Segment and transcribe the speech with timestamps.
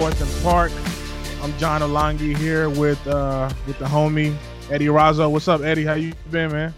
[0.00, 0.72] 24th and Park.
[1.42, 4.34] I'm Jon Alongi here with uh with the homie
[4.70, 5.30] Eddie Razzo.
[5.30, 5.84] What's up, Eddie?
[5.84, 6.74] How you been, man?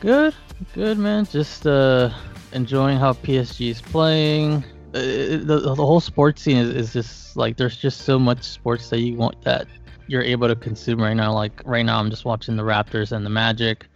[0.00, 0.34] Good,
[0.74, 1.26] good, man.
[1.26, 2.10] Just uh
[2.52, 4.64] enjoying how PSG is playing.
[4.92, 4.98] Uh,
[5.44, 8.98] the, the whole sports scene is, is just like there's just so much sports that
[8.98, 9.68] you want that
[10.08, 11.32] you're able to consume right now.
[11.32, 13.86] Like right now, I'm just watching the Raptors and the Magic.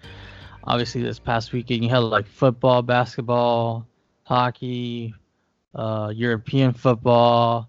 [0.63, 3.85] Obviously, this past weekend you had like football, basketball,
[4.23, 5.13] hockey,
[5.75, 7.69] uh, European football.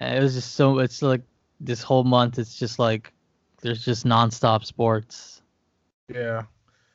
[0.00, 0.78] It was just so.
[0.78, 1.22] It's like
[1.60, 2.38] this whole month.
[2.38, 3.12] It's just like
[3.60, 5.42] there's just nonstop sports.
[6.12, 6.42] Yeah,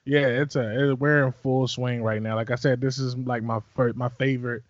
[0.06, 0.28] yeah.
[0.28, 2.36] It's a it, we're in full swing right now.
[2.36, 4.64] Like I said, this is like my first, my favorite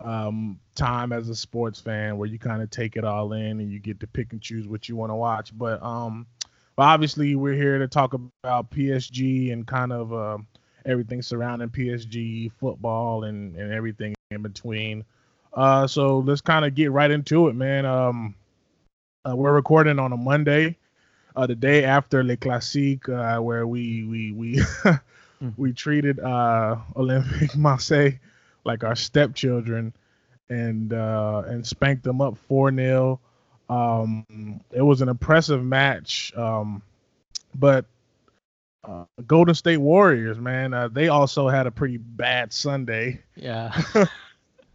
[0.00, 3.70] um, time as a sports fan where you kind of take it all in and
[3.70, 5.56] you get to pick and choose what you want to watch.
[5.56, 6.26] But um,
[6.76, 10.38] but obviously we're here to talk about PSG and kind of uh,
[10.84, 15.04] everything surrounding PSG football and and everything in between.
[15.54, 17.84] Uh, so let's kind of get right into it, man.
[17.84, 18.34] Um,
[19.28, 20.76] uh, we're recording on a Monday,
[21.36, 24.62] uh, the day after Le Classique, uh, where we we we
[25.56, 28.12] we treated uh Olympique Marseille
[28.64, 29.92] like our stepchildren
[30.48, 33.20] and uh, and spanked them up 4 0.
[33.68, 36.32] Um, it was an impressive match.
[36.36, 36.82] Um,
[37.54, 37.86] but
[38.84, 43.22] uh, Golden State Warriors, man, uh, they also had a pretty bad Sunday.
[43.36, 43.80] Yeah.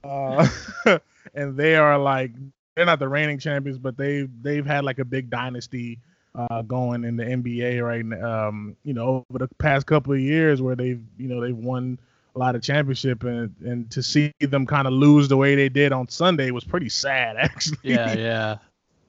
[0.04, 0.48] uh,
[1.34, 2.32] and they are like
[2.76, 6.00] they're not the reigning champions, but they they've had like a big dynasty
[6.36, 8.48] uh, going in the NBA right now.
[8.48, 12.00] Um, you know, over the past couple of years where they've you know they've won
[12.36, 15.70] a lot of championship and and to see them kind of lose the way they
[15.70, 17.78] did on Sunday was pretty sad actually.
[17.82, 18.58] Yeah, yeah.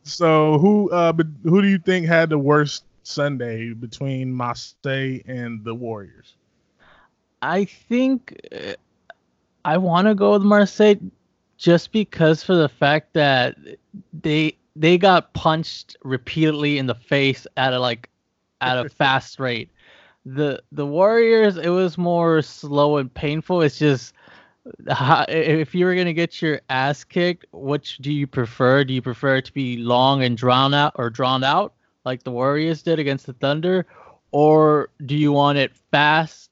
[0.03, 5.63] So who uh but who do you think had the worst Sunday between Marseille and
[5.63, 6.35] the Warriors?
[7.43, 8.73] I think uh,
[9.65, 10.97] I want to go with Marseille
[11.57, 13.57] just because for the fact that
[14.13, 18.09] they they got punched repeatedly in the face at a like
[18.61, 19.71] at a fast rate
[20.35, 23.63] the the Warriors, it was more slow and painful.
[23.63, 24.15] It's just
[24.87, 28.85] if you were gonna get your ass kicked, which do you prefer?
[28.85, 32.31] Do you prefer it to be long and drawn out or drawn out like the
[32.31, 33.87] Warriors did against the Thunder,
[34.31, 36.51] or do you want it fast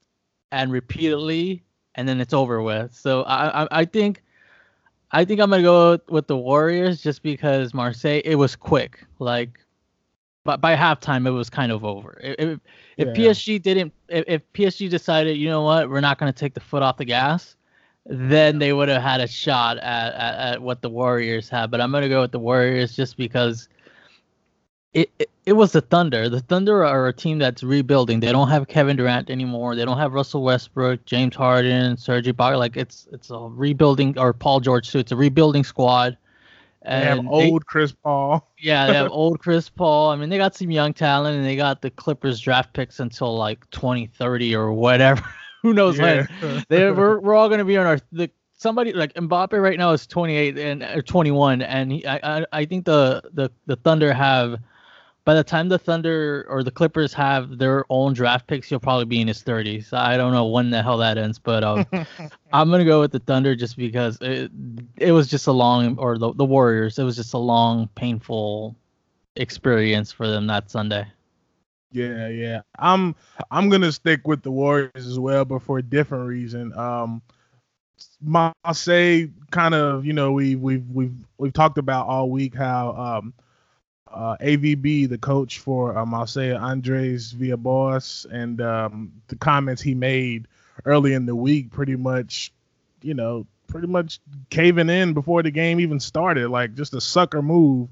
[0.52, 1.62] and repeatedly
[1.96, 2.94] and then it's over with?
[2.94, 4.22] So I I, I think.
[5.12, 9.04] I think I'm gonna go with the Warriors just because Marseille it was quick.
[9.20, 9.60] Like
[10.46, 12.18] but by halftime it was kind of over.
[12.22, 12.60] If
[12.96, 13.12] if yeah.
[13.12, 16.60] PSG didn't, if, if, PSG decided, you know what, we're not going to take the
[16.60, 17.56] foot off the gas,
[18.06, 21.70] then they would have had a shot at, at, at what the Warriors had.
[21.70, 23.68] But I'm going to go with the Warriors just because
[24.96, 26.30] it, it, it was the Thunder.
[26.30, 28.20] The Thunder are a team that's rebuilding.
[28.20, 29.76] They don't have Kevin Durant anymore.
[29.76, 32.58] They don't have Russell Westbrook, James Harden, Serge Ibaka.
[32.58, 34.98] Like it's it's a rebuilding or Paul George too.
[34.98, 36.16] It's a rebuilding squad.
[36.80, 38.48] And they have old they, Chris Paul.
[38.58, 40.10] yeah, they have old Chris Paul.
[40.10, 43.36] I mean, they got some young talent, and they got the Clippers draft picks until
[43.36, 45.22] like 2030 or whatever.
[45.62, 46.26] Who knows yeah.
[46.40, 46.64] when?
[46.70, 50.06] they we're, we're all gonna be on our the somebody like Mbappe right now is
[50.06, 54.58] 28 and or 21, and he, I, I I think the the the Thunder have
[55.26, 59.06] by the time the Thunder or the Clippers have their own draft picks, he'll probably
[59.06, 59.92] be in his 30s.
[59.92, 61.84] I don't know when the hell that ends, but um,
[62.52, 64.52] I'm gonna go with the Thunder just because it
[64.96, 67.00] it was just a long or the the Warriors.
[67.00, 68.76] It was just a long, painful
[69.34, 71.04] experience for them that Sunday.
[71.90, 72.60] Yeah, yeah.
[72.78, 73.16] I'm
[73.50, 76.72] I'm gonna stick with the Warriors as well, but for a different reason.
[76.78, 77.20] Um,
[78.20, 83.34] Marseille kind of, you know, we we've we've we've talked about all week how um
[84.16, 86.50] uh, AVB, the coach for um, I'll say
[88.30, 90.48] and um, the comments he made
[90.86, 92.50] early in the week, pretty much,
[93.02, 97.42] you know, pretty much caving in before the game even started, like just a sucker
[97.42, 97.90] move,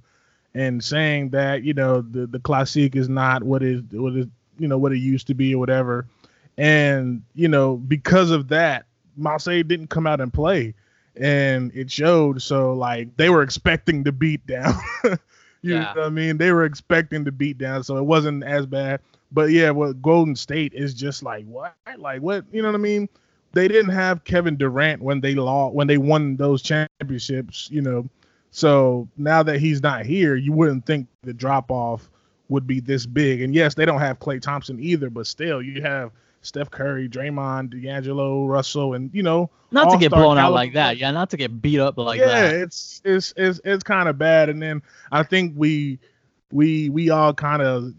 [0.54, 4.26] and saying that you know the the Classique is not what is what is
[4.58, 6.06] you know what it used to be or whatever,
[6.56, 10.72] and you know because of that, Marseille didn't come out and play,
[11.16, 12.40] and it showed.
[12.40, 14.74] So like they were expecting to beat down.
[15.64, 15.94] You yeah.
[15.94, 16.36] know what I mean?
[16.36, 19.00] They were expecting the beat down, so it wasn't as bad.
[19.32, 21.74] But yeah, what Golden State is just like what?
[21.96, 22.44] Like what?
[22.52, 23.08] You know what I mean?
[23.52, 28.06] They didn't have Kevin Durant when they lost when they won those championships, you know.
[28.50, 32.10] So now that he's not here, you wouldn't think the drop off
[32.50, 33.40] would be this big.
[33.40, 36.10] And yes, they don't have Klay Thompson either, but still, you have
[36.44, 40.98] Steph Curry, Draymond, D'Angelo, Russell, and you know, not to get blown out like that.
[40.98, 42.52] Yeah, not to get beat up like yeah, that.
[42.52, 44.48] Yeah, it's it's it's it's kind of bad.
[44.48, 45.98] And then I think we
[46.52, 47.92] we we all kind of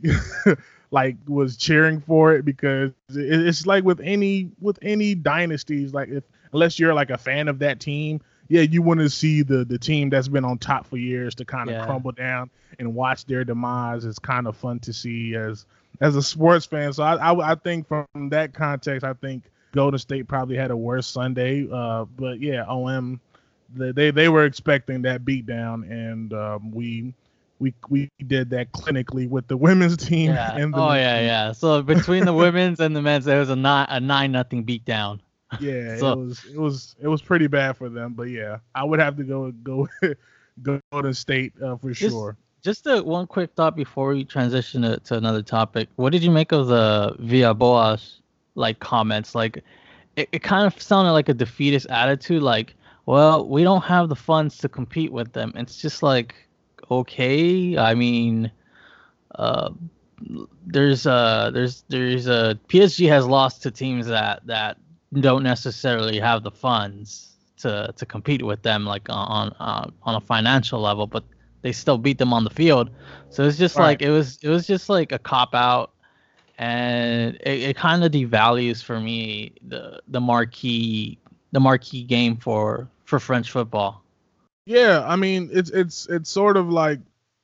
[0.91, 6.23] like was cheering for it because it's like with any with any dynasties, like if
[6.53, 9.79] unless you're like a fan of that team, yeah, you want to see the the
[9.79, 11.85] team that's been on top for years to kind of Yeah.
[11.85, 12.49] crumble down
[12.79, 14.05] and watch their demise.
[14.05, 15.65] It's kind of fun to see as
[16.01, 16.93] as a sports fan.
[16.93, 19.43] So I I, I think from that context, I think
[19.73, 21.67] Golden State probably had a worse Sunday.
[21.71, 23.19] Uh, but yeah, OM
[23.75, 27.13] they they, they were expecting that beatdown, and um, we.
[27.57, 30.57] We, we did that clinically with the women's team Yeah.
[30.57, 31.25] and the Oh yeah, team.
[31.25, 31.51] yeah.
[31.53, 35.21] So between the women's and the men's, there was a nine a nine nothing beatdown.
[35.61, 38.83] Yeah, So- it was it was it was pretty bad for them, but yeah, I
[38.83, 39.87] would have to go go
[40.61, 42.35] go to state uh, for Just- sure.
[42.65, 45.87] Just a, one quick thought before we transition to, to another topic.
[45.97, 48.21] What did you make of the Villas-Boas
[48.55, 49.35] like comments?
[49.35, 49.63] Like,
[50.15, 52.41] it, it kind of sounded like a defeatist attitude.
[52.41, 52.73] Like,
[53.05, 55.53] well, we don't have the funds to compete with them.
[55.53, 56.33] It's just like,
[56.89, 57.77] okay.
[57.77, 58.51] I mean,
[59.35, 59.69] uh,
[60.65, 64.77] there's uh there's there's a PSG has lost to teams that that
[65.13, 70.21] don't necessarily have the funds to to compete with them like on on, on a
[70.21, 71.23] financial level, but
[71.65, 72.91] they still beat them on the field.
[73.31, 73.85] So it's just Right.
[73.85, 75.93] like it was it was just like a cop out,
[76.59, 81.17] and it, it kind of devalues for me the the marquee
[81.53, 84.03] the marquee game for for French football.
[84.67, 86.99] Yeah, I mean it's it's it's sort of like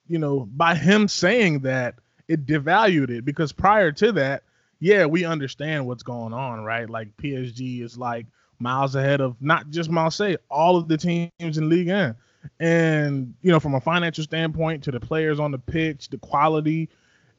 [0.08, 1.96] you know by him saying that
[2.28, 4.44] it devalued it because prior to that,
[4.80, 6.88] yeah, we understand what's going on, right?
[6.88, 8.28] Like PSG is like
[8.60, 12.16] miles ahead of not just Marseille, all of the teams in Ligue 1.
[12.60, 16.90] And you know, from a financial standpoint to the players on the pitch, the quality,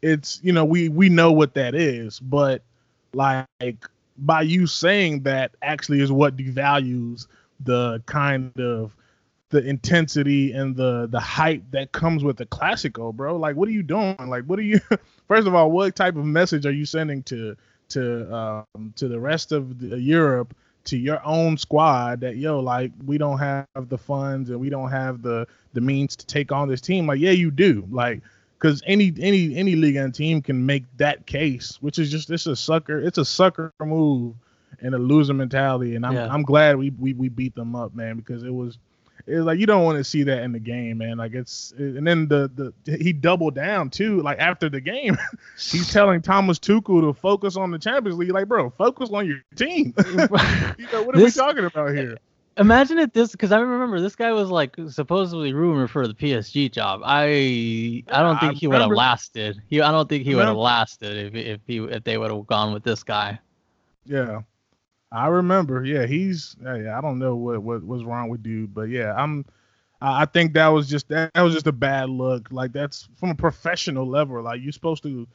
[0.00, 2.62] it's you know we we know what that is, but
[3.14, 3.46] like
[4.19, 7.26] by you saying that actually is what devalues
[7.60, 8.94] the kind of
[9.50, 13.37] the intensity and the the hype that comes with the classico, bro.
[13.37, 14.16] Like, what are you doing?
[14.26, 14.81] Like, what are you?
[15.28, 17.56] First of all, what type of message are you sending to
[17.90, 22.93] to um, to the rest of the, Europe, to your own squad that yo, like,
[23.06, 26.69] we don't have the funds and we don't have the the means to take on
[26.69, 27.06] this team?
[27.06, 27.87] Like, yeah, you do.
[27.90, 28.23] Like,
[28.58, 32.46] because any any any league and team can make that case, which is just it's
[32.46, 33.00] a sucker.
[33.00, 34.34] It's a sucker move
[34.81, 35.96] and a loser mentality.
[35.96, 36.29] And I'm Yeah.
[36.32, 38.78] I'm glad we, we we beat them up, man, because it was
[39.26, 41.16] it's like you don't want to see that in the game, man.
[41.19, 44.20] Like it's and then the the he doubled down too.
[44.22, 45.16] Like after the game,
[45.58, 48.30] he's telling Thomas Tuchel to focus on the Champions League.
[48.32, 49.94] Like, bro, focus on your team.
[50.06, 52.19] you know, what are This- we talking about here?
[52.58, 56.70] Imagine if this, because I remember this guy was like supposedly rumored for the PSG
[56.70, 57.00] job.
[57.02, 59.62] I I don't I think he would have lasted.
[59.70, 62.46] He I don't think he would have lasted if if he if they would have
[62.46, 63.38] gone with this guy.
[64.04, 64.42] Yeah,
[65.12, 65.85] I remember.
[65.85, 66.56] Yeah, he's.
[66.67, 69.44] I don't know what what was wrong with dude, but yeah, I'm.
[70.00, 72.50] I think that was just that, was just a bad look.
[72.50, 74.43] Like that's from a professional level.
[74.43, 75.29] Like you're supposed to,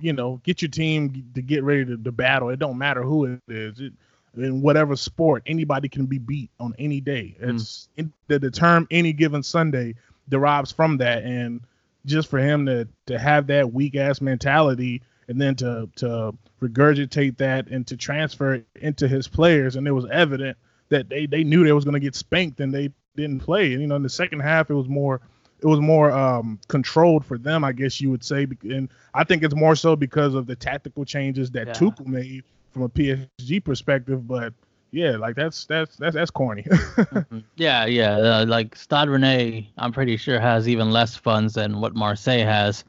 [0.00, 2.48] you know, get your team to get ready to, to battle.
[2.48, 3.80] It don't matter who it is.
[3.80, 3.92] It,
[4.36, 7.36] in whatever sport, anybody can be beat on any day.
[7.40, 7.56] Hmm.
[7.56, 9.94] It's in, the, the term "any given Sunday"
[10.28, 11.60] derives from that, and
[12.06, 17.36] just for him to to have that weak ass mentality and then to to regurgitate
[17.38, 20.56] that and to transfer it into his players, and it was evident
[20.88, 23.72] that they they knew they was going to get spanked and they didn't play.
[23.72, 25.20] And you know, in the second half, it was more
[25.60, 28.46] it was more um, controlled for them, I guess you would say.
[28.62, 31.72] And I think it's more so because of the tactical changes that Yeah.
[31.72, 34.26] Tuchel made from a PSG perspective.
[34.28, 34.54] But
[34.92, 36.64] yeah, like that's that's that's that's corny.
[37.56, 38.16] Yeah, yeah.
[38.16, 42.84] Uh, like Stade Rennais, I'm pretty sure has even less funds than what Marseille has,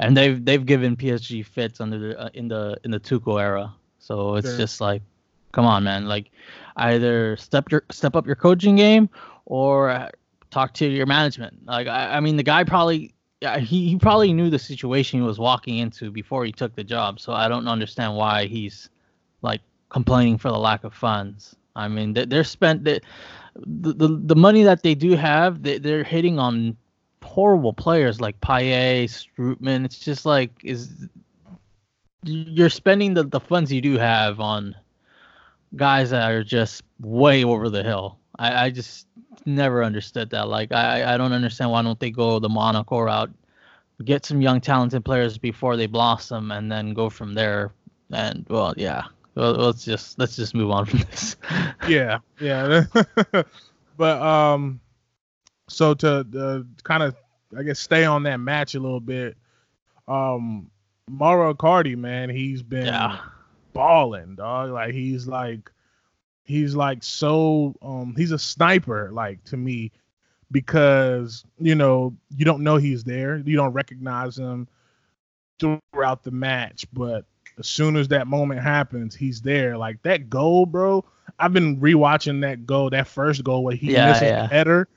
[0.00, 3.72] and they've they've given PSG fits under the uh, in the in the Tuchel era.
[3.98, 4.58] So it's Sure.
[4.58, 5.02] just like,
[5.52, 6.06] come on, man.
[6.06, 6.32] Like,
[6.76, 9.08] either step your step up your coaching game
[9.46, 10.08] or uh,
[10.50, 11.66] talk to your management.
[11.66, 13.14] Like, I, I mean, the guy probably.
[13.42, 16.84] Yeah, he, he probably knew the situation he was walking into before he took the
[16.84, 17.18] job.
[17.18, 18.90] So I don't understand why he's
[19.40, 21.56] like complaining for the lack of funds.
[21.74, 23.00] I mean, they, they're spent they,
[23.56, 26.76] the, the the money that they do have, they, they're hitting on
[27.22, 29.84] horrible players like Payet, Strootman.
[29.84, 31.08] It's just like is
[32.22, 34.76] you're spending the, the funds you do have on
[35.76, 38.18] guys that are just way over the hill.
[38.38, 39.06] I, I just
[39.46, 40.48] never understood that.
[40.48, 43.30] Like I, I don't understand why don't they go the Monaco route,
[44.04, 47.72] get some young talented players before they blossom, and then go from there.
[48.12, 49.04] And well, yeah.
[49.34, 51.36] Well, let's just let's just move on from this.
[51.88, 52.84] yeah, yeah.
[53.96, 54.80] but um,
[55.70, 57.16] so to uh, kind of,
[57.56, 59.36] I guess, stay on that match a little bit.
[60.08, 60.70] Um,
[61.08, 63.18] Mauro Icardi, man, he's been yeah.
[63.72, 64.70] balling, dog.
[64.70, 65.70] Like he's like,
[66.44, 69.92] he's like so, um, he's a sniper, like to me,
[70.50, 74.66] because you know you don't know he's there, you don't recognize him
[75.58, 77.24] throughout the match, but
[77.58, 79.76] as soon as that moment happens, he's there.
[79.76, 81.04] Like that goal, bro.
[81.38, 84.42] I've been rewatching that goal, that first goal where he Yeah, misses yeah.
[84.42, 84.88] the header,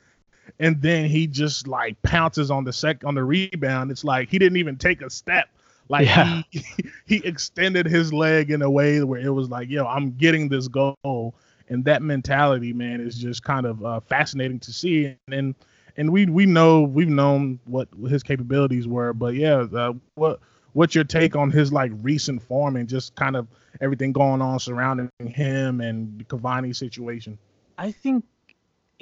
[0.60, 3.90] and then he just like pounces on the sec on the rebound.
[3.90, 5.48] It's like he didn't even take a step.
[5.88, 6.42] Like Yeah.
[6.50, 6.64] he
[7.06, 10.68] he extended his leg in a way where it was like, yo, I'm getting this
[10.68, 11.34] goal.
[11.68, 15.16] And that mentality, man, is just kind of uh, fascinating to see.
[15.30, 15.54] And
[15.96, 20.40] and we we know we've known what his capabilities were, but yeah, uh, what
[20.74, 23.46] what's your take on his like recent form and just kind of
[23.80, 27.38] everything going on surrounding him and the Cavani situation?
[27.78, 28.24] I think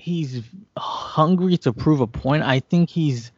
[0.02, 0.42] he's
[0.76, 2.42] hungry to prove a point.
[2.42, 3.30] I think he's,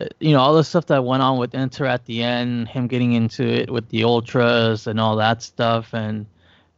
[0.00, 2.86] uh, you know, all the stuff that went on with Inter at the end, him
[2.86, 6.26] getting into it with the ultras and all that stuff, and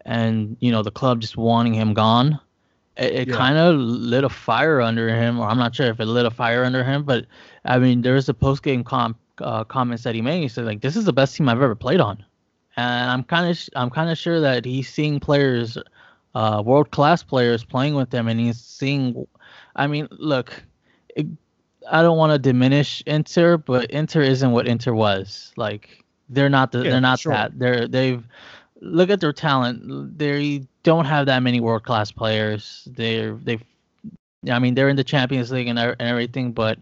[0.04, 2.38] and you know the club just wanting him gone.
[2.96, 3.36] It, it Yeah.
[3.36, 6.30] kind of lit a fire under him, or I'm not sure if it lit a
[6.30, 7.26] fire under him, but
[7.64, 10.42] I mean, there was a post game com- uh, comments that he made.
[10.42, 12.24] He said like, "This is the best team I've ever played on,"
[12.76, 15.76] and I'm kind of I'm kind of sure that he's seeing players
[16.34, 19.26] uh, world class players playing with them, and he's seeing.
[19.76, 20.62] I mean, look,
[21.14, 21.26] it,
[21.90, 25.52] I don't want to diminish Inter, but Inter isn't what Inter was.
[25.56, 27.32] Like they're not the, Yeah, they're not sure.
[27.32, 27.58] that.
[27.58, 28.24] They're they've
[28.80, 30.18] look at their talent.
[30.18, 32.88] They don't have that many world class players.
[32.90, 33.62] They're they've.
[34.50, 36.78] I mean, they're in the Champions League and, and everything, but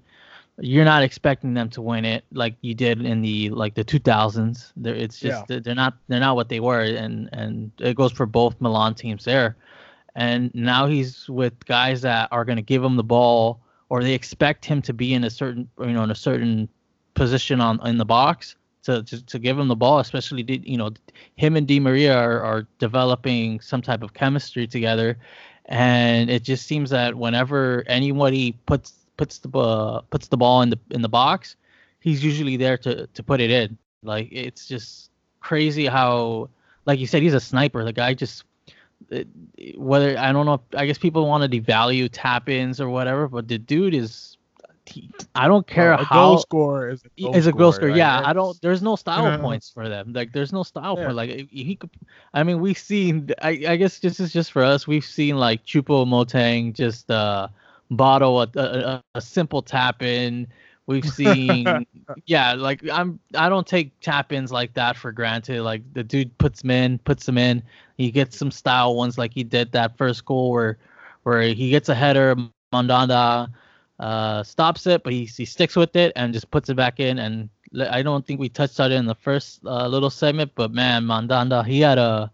[0.60, 4.72] you're not expecting them to win it like you did in the like the 2000s.
[4.76, 5.58] They're, it's just Yeah.
[5.60, 9.24] they're- not they're not what they were, and and it goes for both Milan teams
[9.24, 9.56] there.
[10.16, 14.12] And now he's with guys that are going to give him the ball, or they
[14.12, 16.68] expect him to be in a certain you know in a certain
[17.14, 19.98] position on in the box to to, to give him the ball.
[20.00, 20.90] Especially did you know
[21.36, 25.16] him and Di Maria are, are developing some type of chemistry together,
[25.66, 30.70] and it just seems that whenever anybody puts puts the uh, puts the ball in
[30.74, 31.56] the in the box,
[32.06, 33.76] he's usually there to to put it in.
[34.02, 35.10] Like it's just
[35.40, 36.48] crazy how,
[36.88, 37.84] like you said, he's a sniper.
[37.84, 38.44] The guy just
[39.10, 39.28] it-
[39.76, 40.54] whether I don't know.
[40.54, 44.36] If, I guess people want to devalue tap-ins or whatever, but the dude is.
[44.86, 47.74] He, I don't care a how goal scorer is a goal is a goal scorer,
[47.74, 47.90] scorer.
[47.92, 48.56] like, yeah, I don't.
[48.64, 49.36] There's no style Yeah.
[49.38, 50.12] points for them.
[50.18, 51.06] Like there's no style Yeah.
[51.06, 51.90] for like he he could.
[52.34, 53.30] I mean, we've seen.
[53.40, 54.88] I I guess this is just for us.
[54.88, 57.46] We've seen like Chupo Motang just uh
[57.90, 60.46] bottle a a, a, simple tap in.
[60.86, 61.86] We've seen.
[62.26, 63.20] yeah, like I'm.
[63.34, 65.62] I don't take tap ins like that for granted.
[65.62, 67.62] Like the dude puts them in, puts them in.
[67.96, 70.78] He gets some style ones like he did that first goal where
[71.22, 72.36] where he gets a header.
[72.72, 73.50] Mandanda
[73.98, 77.18] uh, stops it, but he, he sticks with it and just puts it back in.
[77.18, 77.48] And
[77.88, 81.04] I don't think we touched on it in the first uh, little segment, but man,
[81.04, 82.30] Mandanda, he had a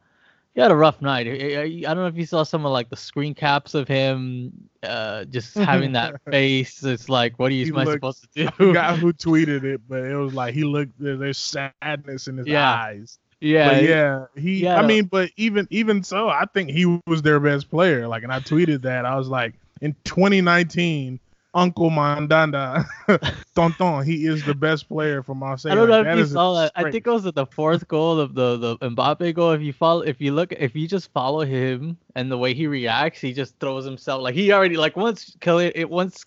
[0.56, 1.26] he had a rough night.
[1.28, 3.86] I, I, I don't know if you saw some of like the screen caps of
[3.86, 4.50] him
[4.82, 6.82] uh, just having that face.
[6.82, 8.50] It's like, what are you I supposed to I do?
[8.68, 12.46] forgot who tweeted it, but it was like he looked there- there's sadness in his
[12.46, 12.72] Yeah.
[12.72, 13.18] eyes.
[13.40, 14.62] yeah, but yeah, he.
[14.62, 14.80] yeah.
[14.80, 18.08] I mean, but even even so, I think he was their best player.
[18.08, 21.20] Like, and I tweeted that I was like, in 2019,
[21.56, 22.84] Uncle Mandanda,
[23.56, 25.72] Tonton, he is the best player for Marseille.
[25.72, 26.72] I don't know Like, if you saw that.
[26.76, 29.52] I think it was at the fourth goal of the the Mbappe goal.
[29.52, 32.66] If you follow, if you look, if you just follow him and the way he
[32.66, 36.24] reacts, he just throws himself like he already like once Kylian, it once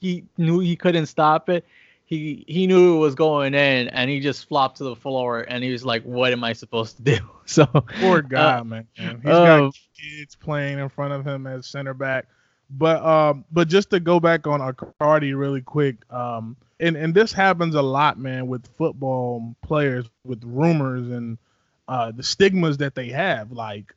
[0.00, 1.64] he knew he couldn't stop it.
[2.06, 5.62] He he knew it was going in, and he just flopped to the floor, and
[5.62, 7.66] he was like, "What am I supposed to do?" So
[8.00, 8.86] Poor guy, Uh, man.
[8.96, 12.26] He's um, got kids playing in front of him as center back.
[12.70, 17.32] But um, but just to go back on Icardi really quick, um, and and this
[17.32, 21.36] happens a lot, man, with football players with rumors and
[21.88, 23.50] uh, the stigmas that they have.
[23.50, 23.92] Like,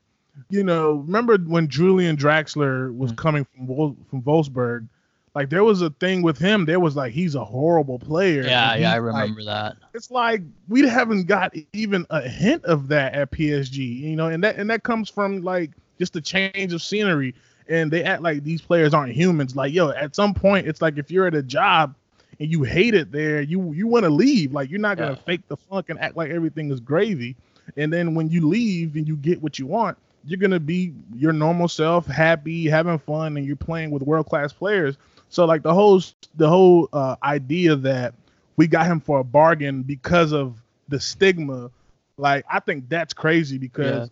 [0.49, 3.17] you know, remember when Julian Draxler was Mm.
[3.17, 4.87] coming from Vol- from Wolfsburg?
[5.35, 6.65] Like there was a thing with him.
[6.65, 8.43] There was like he's a horrible player.
[8.43, 9.77] yeah, yeah, I he's, like, remember that.
[9.93, 14.43] it's like we haven't got even a hint of that at PSG, you know, and
[14.43, 17.33] that and that comes from like just the change of scenery,
[17.67, 19.55] and they act like these players aren't humans.
[19.55, 21.95] Like, yo, at some point, it's like if you're at a job
[22.39, 24.51] and you hate it there, you you want to leave.
[24.53, 25.15] Like, you're not gonna Yeah.
[25.15, 27.35] fake the funk and act like everything is gravy,
[27.77, 31.33] and then when you leave and you get what you want, you're gonna be your
[31.33, 34.97] normal self, happy, having fun, and you're playing with world class players.
[35.29, 36.01] So like the whole
[36.35, 38.13] the whole uh, idea that
[38.55, 41.69] we got him for a bargain because of the stigma,
[42.17, 44.09] like I think that's crazy because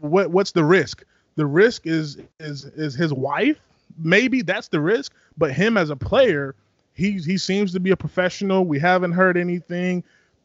[0.00, 1.04] what what's the risk?
[1.36, 3.58] The risk is is is his wife.
[3.98, 6.54] Maybe that's the risk, but him as a player,
[6.94, 8.64] he he seems to be a professional.
[8.64, 10.04] We haven't heard anything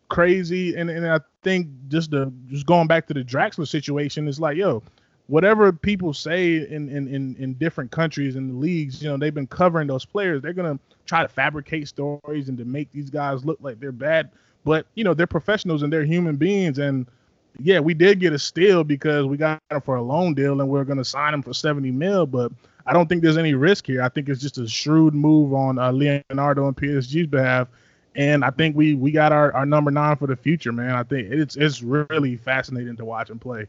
[0.10, 4.40] crazy, and and I think just the just going back to the Draxler situation, it's
[4.40, 4.82] like yo,
[5.28, 9.34] whatever people say in, in, in, in different countries and the leagues, you know, they've
[9.34, 10.42] been covering those players.
[10.42, 14.32] They're gonna try to fabricate stories and to make these guys look like they're bad.
[14.64, 16.80] But you know, they're professionals and they're human beings.
[16.80, 17.08] And
[17.60, 20.70] yeah, we did get a steal because we got him for a loan deal and
[20.70, 22.26] we're going to sign him for 70 mil.
[22.26, 22.52] But
[22.86, 24.02] I don't think there's any risk here.
[24.02, 27.68] I think it's just a shrewd move on uh, Leonardo and PSG's behalf.
[28.16, 30.92] And I think we we got our, our number nine for the future, man.
[30.92, 33.68] I think it's it's really fascinating to watch him play.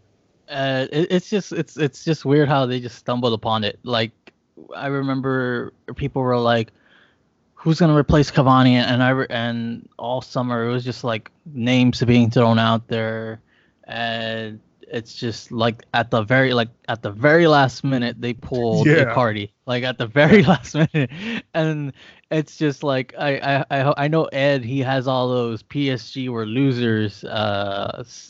[0.49, 3.79] Uh, it, it's just it's it's just weird how they just stumbled upon it.
[3.83, 4.13] Like
[4.75, 6.73] I remember people were like,
[7.57, 12.31] "Who's gonna replace Cavani?" And I and all summer it was just like names being
[12.31, 13.43] thrown out there,
[13.89, 18.87] and it's just like at the very like at the very last minute they pulled
[18.87, 19.05] yeah.
[19.05, 21.11] Icardi, like at the very last minute,
[21.55, 21.93] and
[22.31, 26.47] it's just like I I I, I know Ed he has all those PSG were
[26.47, 27.29] losers uh,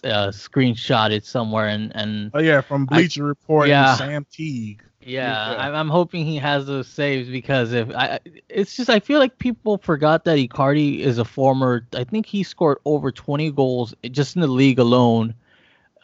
[0.05, 3.97] uh screenshotted somewhere and and oh yeah from Bleacher I, Report yeah.
[3.97, 4.83] Sam Teague.
[5.01, 5.81] Yeah, yeah.
[5.81, 8.19] I'm hoping he has those saves because if I,
[8.51, 11.87] it's just I feel like people forgot that Icardi is a former.
[11.95, 15.35] I think he scored over 20 goals just in the league alone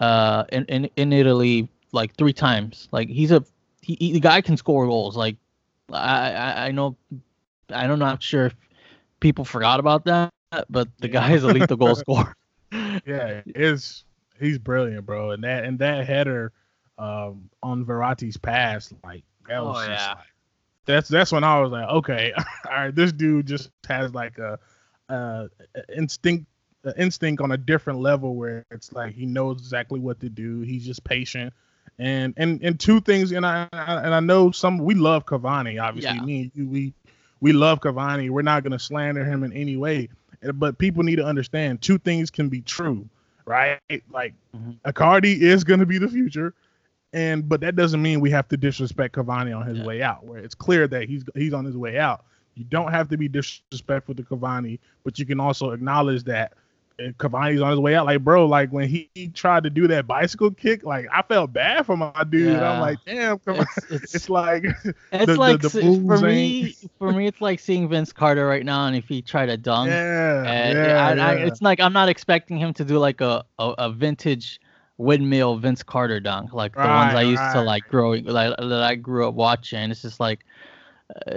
[0.04, 2.88] uh, in, in in Italy like three times.
[2.92, 3.42] Like he's a
[3.80, 5.16] he, he, the guy can score goals.
[5.16, 5.36] Like
[5.90, 6.96] I, I I know
[7.70, 8.54] I'm not sure if
[9.20, 10.30] people forgot about that,
[10.68, 11.12] but the yeah.
[11.12, 12.36] guy is a lethal goal scorer.
[13.06, 14.04] Yeah, is
[14.38, 15.30] he's brilliant, bro.
[15.30, 16.52] And that and that header
[16.98, 20.14] um, on Verratti's pass, like that was oh, just yeah.
[20.14, 20.24] like
[20.84, 22.32] that's that's when I was like, okay,
[22.70, 24.58] all right, this dude just has like a,
[25.08, 25.48] a
[25.96, 26.46] instinct
[26.96, 30.60] instinct on a different level where it's like he knows exactly what to do.
[30.60, 31.52] He's just patient.
[31.98, 35.80] And and and two things, and I and I know some we love Cavani.
[35.80, 36.24] Obviously, yeah.
[36.24, 36.92] me and you, we
[37.40, 38.30] we love Cavani.
[38.30, 40.08] We're not gonna slander him in any way.
[40.54, 43.08] But people need to understand two things can be true,
[43.46, 43.78] right?
[44.10, 44.72] Like mm-hmm.
[44.84, 46.52] Icardi is gonna be the future,
[47.12, 49.86] and but that doesn't mean we have to disrespect Cavani on his yeah.
[49.86, 50.24] way out.
[50.24, 52.24] Where it's clear that he's he's on his way out.
[52.54, 56.54] You don't have to be disrespectful to Cavani, but you can also acknowledge that
[56.98, 58.06] Cavani's on his way out.
[58.06, 61.52] Like, bro, like when he, he, tried to do that bicycle kick, like I felt
[61.52, 62.52] bad for my dude.
[62.52, 62.70] Yeah.
[62.70, 63.78] I'm like, damn, it's.
[63.90, 64.64] It's, it's like
[65.12, 68.64] it's the, like the, the for me, for me, it's like seeing Vince Carter right
[68.64, 71.26] now, and if he tried to dunk, yeah, yeah, I, yeah.
[71.26, 74.60] I, it's like I'm not expecting him to do like a a, a vintage
[74.96, 77.54] windmill Vince Carter dunk, like the right, ones I used right.
[77.54, 79.90] to like growing, like that I grew up watching.
[79.90, 80.44] It's just like,
[81.10, 81.32] uh,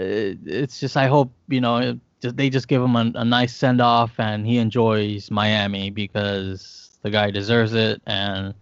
[0.46, 4.20] it's just I hope you know they just give him a, a nice send off
[4.20, 8.54] and he enjoys Miami because the guy deserves it and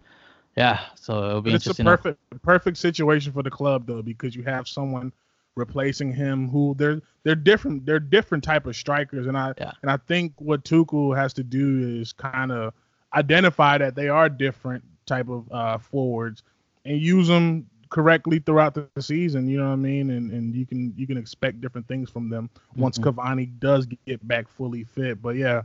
[0.58, 1.66] yeah, so it'll be but.
[1.66, 5.12] It's a perfect perfect situation for the club though because you have someone
[5.56, 9.72] replacing him who they're they're different they're different type of strikers and I yeah.
[9.82, 12.74] and I think what Tuchel has to do is kind of
[13.14, 16.44] identify that they are different type of uh, forwards
[16.84, 19.48] and use them correctly throughout the season.
[19.48, 20.10] You know what I mean?
[20.10, 23.18] And and you can you can expect different things from them once mm-hmm.
[23.18, 25.22] Cavani does get back fully fit.
[25.22, 25.62] But yeah,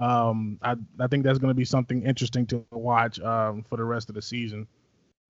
[0.00, 3.84] um, I I think that's going to be something interesting to watch um, for the
[3.84, 4.66] rest of the season.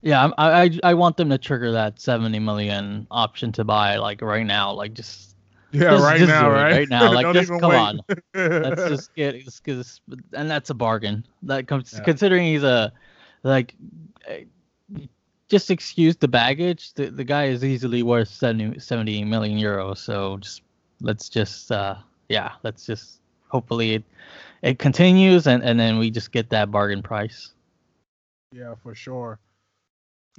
[0.01, 4.21] Yeah, I, I I want them to trigger that seventy million option to buy like
[4.21, 5.27] right now, like just.
[5.71, 6.71] Yeah, just, right just now, right?
[6.71, 7.77] Right now, like just come wait.
[7.77, 8.01] on,
[8.33, 10.01] let's just get, because
[10.33, 11.23] and that's a bargain.
[11.43, 12.03] That comes yeah.
[12.03, 12.91] considering he's a
[13.43, 13.75] like
[15.49, 16.93] just excuse the baggage.
[16.93, 19.97] The the guy is easily worth 70, 70 million euros.
[19.97, 20.61] So just
[21.01, 21.95] let's just uh
[22.29, 24.03] yeah, let's just hopefully it
[24.61, 27.51] it continues and and then we just get that bargain price.
[28.51, 29.39] Yeah, for sure.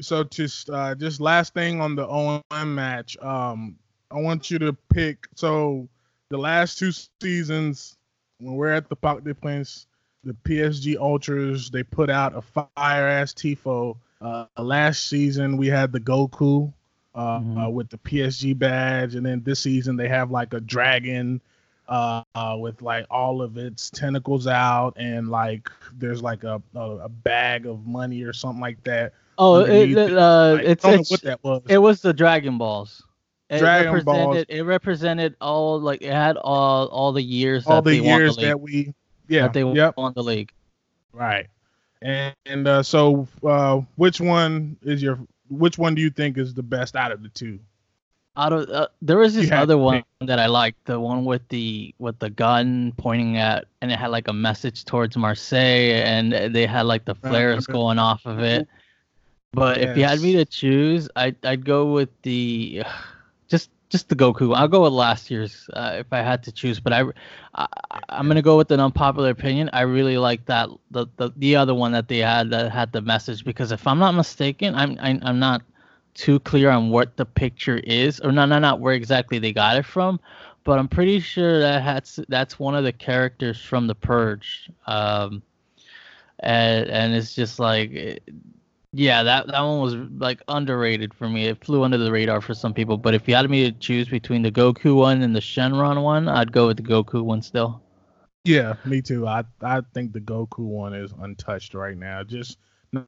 [0.01, 3.77] So just uh just last thing on the OM match, um
[4.12, 5.88] I want you to pick so
[6.31, 7.96] the last two seasons
[8.38, 9.87] when we're at the Parc des Princes,
[10.25, 15.93] the PSG Ultras, they put out a fire ass tifo uh, last season we had
[15.93, 16.73] the Goku
[17.15, 17.59] uh, mm-hmm.
[17.59, 21.41] uh, with the PSG badge, and then this season they have like a dragon
[21.89, 26.81] uh, uh, with like all of its tentacles out, and like there's like a, a,
[26.81, 29.13] a bag of money or something like that.
[29.39, 31.63] Oh, it, it, uh, like, it's, it's what that was.
[31.69, 33.03] It was the Dragon Balls.
[33.49, 34.45] It Dragon represented, Balls.
[34.49, 38.61] It represented all like it had all all the years all the years the that
[38.61, 38.95] we
[39.27, 39.97] yeah that they yep.
[39.97, 40.53] won the league.
[41.13, 41.49] Right.
[42.03, 45.19] And, and uh, so, uh, which one is your?
[45.49, 47.59] Which one do you think is the best out of the two?
[48.37, 51.95] Out of uh, there was this other one that I liked, the one with the
[51.99, 56.67] with the gun pointing at, and it had like a message towards Marseille, and they
[56.67, 58.69] had like the flares going off of it.
[59.53, 59.89] But yes.
[59.91, 62.85] if you had me to choose, I'd I'd go with the
[63.90, 64.55] just the Goku.
[64.57, 67.05] I'll go with last year's uh, if I had to choose, but I,
[67.55, 67.66] I
[68.09, 69.68] am gonna go with an unpopular opinion.
[69.72, 73.03] I really like that the, the the other one that they had that had the
[73.03, 75.62] message because if I'm not mistaken, I'm I, am i am not
[76.14, 79.76] too clear on what the picture is or not not not where exactly they got
[79.76, 80.20] it from,
[80.64, 84.70] but I'm pretty sure that that's that's one of the characters from the Purge.
[84.87, 85.42] Um,
[86.38, 88.22] and and it's just like
[88.92, 91.46] yeah, that that one was like underrated for me.
[91.46, 92.96] It flew under the radar for some people.
[92.96, 96.29] But if you had me to choose between the Goku one and the Shenron one,
[96.29, 97.83] I'd go with the Goku one still.
[98.44, 99.29] Yeah, me too.
[99.29, 102.24] I I think the Goku one is untouched right now.
[102.24, 102.59] Just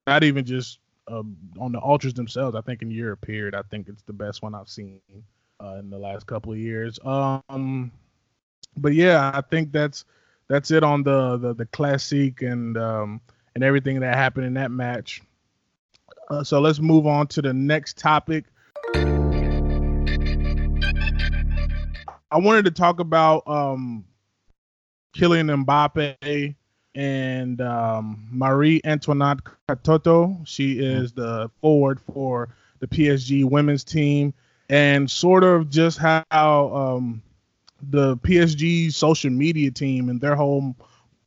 [0.06, 1.22] not even just uh,
[1.58, 2.54] on the ultras themselves.
[2.54, 5.00] I think in year period, I think it's the best one I've seen
[5.62, 6.98] uh, in the last couple of years.
[7.04, 7.90] Um,
[8.76, 10.04] but yeah, I think that's
[10.48, 13.20] that's it on the the, the classic and um
[13.54, 15.22] and everything that happened in that match.
[16.32, 18.46] Uh, so let's move on to the next topic.
[22.30, 24.06] I wanted to talk about um,
[25.14, 26.54] Kylian Mbappe
[26.94, 30.40] and um, Marie Antoinette Katoto.
[30.48, 34.32] She is the forward for the PSG women's team,
[34.70, 37.20] and sort of just how um,
[37.90, 40.74] the PSG social media team and their whole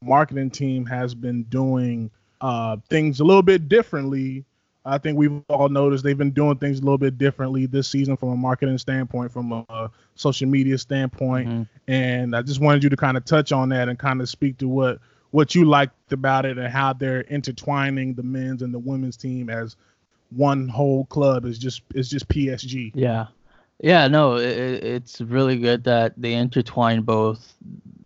[0.02, 2.10] marketing team has been doing
[2.42, 4.44] uh, things a little bit differently
[4.86, 8.16] I think we've all noticed they've been doing things a little bit differently this season
[8.16, 11.50] from a marketing standpoint, from a social media standpoint.
[11.50, 11.92] Mm-hmm.
[11.92, 14.58] And I just wanted you to kind of touch on that and kind of speak
[14.60, 15.00] to what
[15.32, 19.50] what you liked about it and how they're intertwining the men's and the women's team
[19.50, 19.76] as
[20.30, 22.92] one whole club is just is just PSG.
[22.94, 23.28] Yeah.
[23.82, 27.54] Yeah, no, it, it's really good that they intertwine both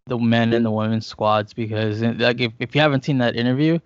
[0.08, 3.78] the men and the women's squads because like if, if you haven't seen that interview,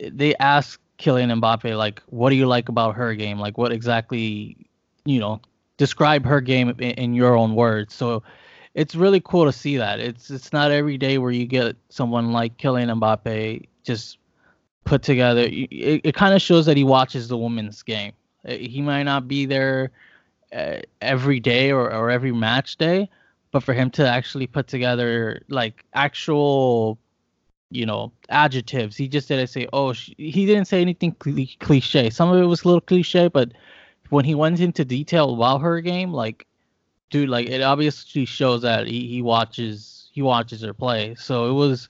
[0.00, 3.38] they ask Kylian Mbappe, like, what do you like about her game?
[3.38, 4.56] Like, what exactly,
[5.04, 5.40] you know,
[5.76, 7.94] describe her game in, in, your own words.
[7.94, 8.22] So
[8.74, 10.00] it's really cool to see that.
[10.00, 14.18] It's it's not every day where you get someone like Kylian Mbappe just
[14.84, 15.42] put together.
[15.42, 18.12] It, it kind of shows that he watches the women's game.
[18.46, 19.90] Uh, he might not be there
[20.52, 23.08] uh, every day or, or every match day,
[23.52, 26.98] but for him to actually put together like actual
[27.70, 28.96] you know adjectives.
[28.96, 31.14] He just didn't say, "Oh," he didn't say anything
[31.60, 32.10] cliche.
[32.10, 33.52] Some of it was a little cliche, but
[34.10, 36.46] when he went into detail about her game, like,
[37.10, 41.14] dude, like it obviously shows that he, he watches he watches her play.
[41.14, 41.88] So it was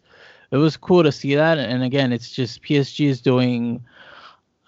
[0.50, 1.58] it was cool to see that.
[1.58, 3.84] And again, it's just PSG is doing.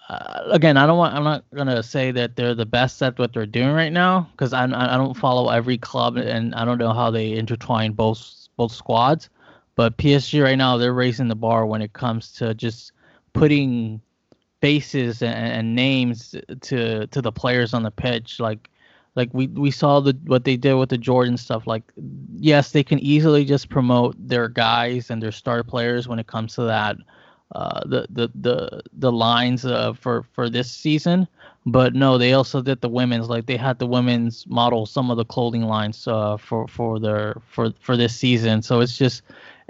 [0.09, 1.15] Uh, again, I don't want.
[1.15, 4.53] I'm not gonna say that they're the best at what they're doing right now because
[4.53, 8.71] I I don't follow every club and I don't know how they intertwine both both
[8.71, 9.29] squads.
[9.75, 12.91] But PSG right now they're raising the bar when it comes to just
[13.33, 14.01] putting
[14.61, 18.39] faces and, and names to to the players on the pitch.
[18.39, 18.69] Like
[19.15, 21.67] like we we saw the what they did with the Jordan stuff.
[21.67, 21.83] Like
[22.37, 26.55] yes, they can easily just promote their guys and their star players when it comes
[26.55, 26.97] to that.
[27.53, 31.27] Uh, the the the the lines uh, for for this season,
[31.65, 33.27] but no, they also did the women's.
[33.27, 37.41] Like they had the women's model some of the clothing lines uh, for for their
[37.45, 38.61] for for this season.
[38.61, 39.21] So it's just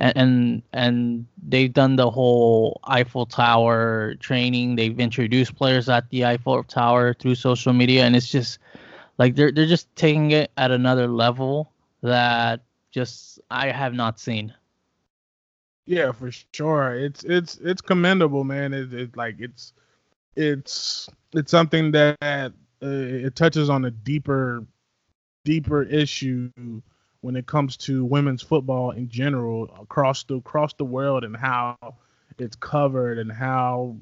[0.01, 4.75] and, and and they've done the whole Eiffel Tower training.
[4.75, 8.57] They've introduced players at the Eiffel Tower through social media, and it's just
[9.19, 14.53] like they're they're just taking it at another level that just I have not seen.
[15.85, 16.95] Yeah, for sure.
[16.95, 18.73] It's it's it's commendable, man.
[18.73, 19.73] It's it, like it's
[20.35, 24.65] it's it's something that uh, it touches on a deeper
[25.45, 26.51] deeper issue
[27.21, 31.77] when it comes to women's football in general across the across the world and how
[32.37, 33.95] it's covered and how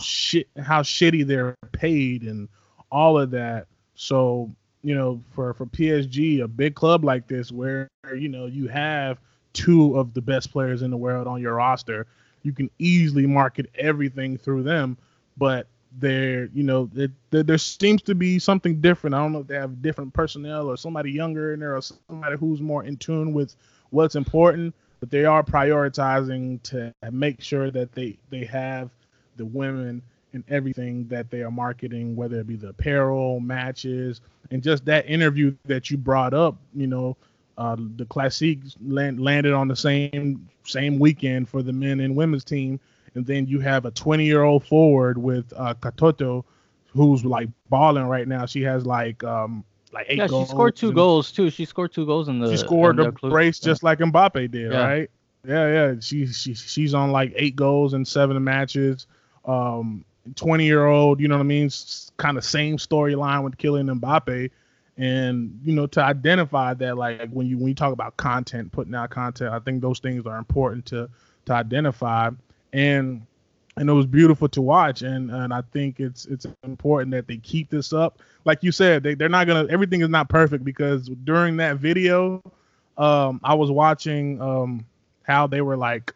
[0.00, 2.48] shit how shitty they're paid and
[2.90, 3.66] all of that.
[3.94, 4.50] So
[4.82, 9.18] you know, for for PSG, a big club like this, where you know you have
[9.52, 12.06] two of the best players in the world on your roster,
[12.42, 14.96] you can easily market everything through them.
[15.36, 15.66] But
[15.98, 19.14] there, you know, it, there, seems to be something different.
[19.14, 22.36] I don't know if they have different personnel or somebody younger in there or somebody
[22.36, 23.54] who's more in tune with
[23.90, 28.90] what's important, but they are prioritizing to make sure that they they have
[29.36, 30.02] the women
[30.32, 35.06] and everything that they are marketing, whether it be the apparel, matches, and just that
[35.06, 36.56] interview that you brought up.
[36.74, 37.16] You know,
[37.58, 42.44] uh, the Classiques land, landed on the same same weekend for the men and women's
[42.44, 42.80] team
[43.14, 46.44] and then you have a 20 year old forward with uh, Katoto,
[46.88, 48.46] who's like balling right now.
[48.46, 50.18] She has like um like eight.
[50.18, 51.50] Yeah, she scored two goals too.
[51.50, 52.50] She scored two goals in the.
[52.50, 54.84] She scored the brace just like Mbappe did, yeah.
[54.84, 55.10] right?
[55.46, 55.94] Yeah, yeah.
[56.00, 59.06] She she she's on like eight goals in seven matches.
[59.44, 60.04] Um,
[60.36, 61.68] 20 year old, you know what I mean?
[62.16, 64.50] Kind of same storyline with Kylian Mbappe.
[64.96, 68.94] And you know, to identify that, like when you when you talk about content, putting
[68.94, 71.08] out content, I think those things are important to
[71.46, 72.30] to identify
[72.72, 73.26] and
[73.78, 77.38] and it was beautiful to watch and and I think it's it's important that they
[77.38, 78.18] keep this up.
[78.44, 82.42] Like you said, they they're not gonna everything is not perfect because during that video,
[82.98, 84.84] um, I was watching um
[85.24, 86.12] how they were like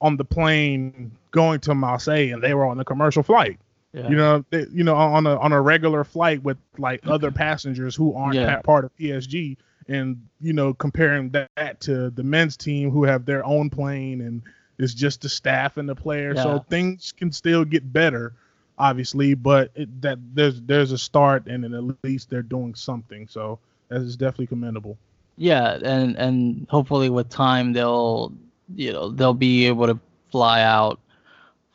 [0.00, 3.58] on the plane going to Marseille, and they were on a commercial flight.
[3.92, 4.08] Yeah.
[4.08, 7.94] You know, they, you know, on a on a regular flight with like other passengers
[7.96, 8.56] who aren't Yeah.
[8.56, 9.56] pa- part of PSG,
[9.88, 14.42] and you know, comparing that to the men's team who have their own plane and
[14.80, 16.36] it's just the staff and the players.
[16.36, 16.42] Yeah.
[16.44, 18.32] So things can still get better,
[18.78, 23.28] obviously, but it, that there's there's a start, and then at least they're doing something.
[23.28, 24.96] So that is definitely commendable.
[25.36, 28.32] Yeah, and and hopefully with time they'll
[28.74, 29.98] you know they'll be able to
[30.30, 31.00] fly out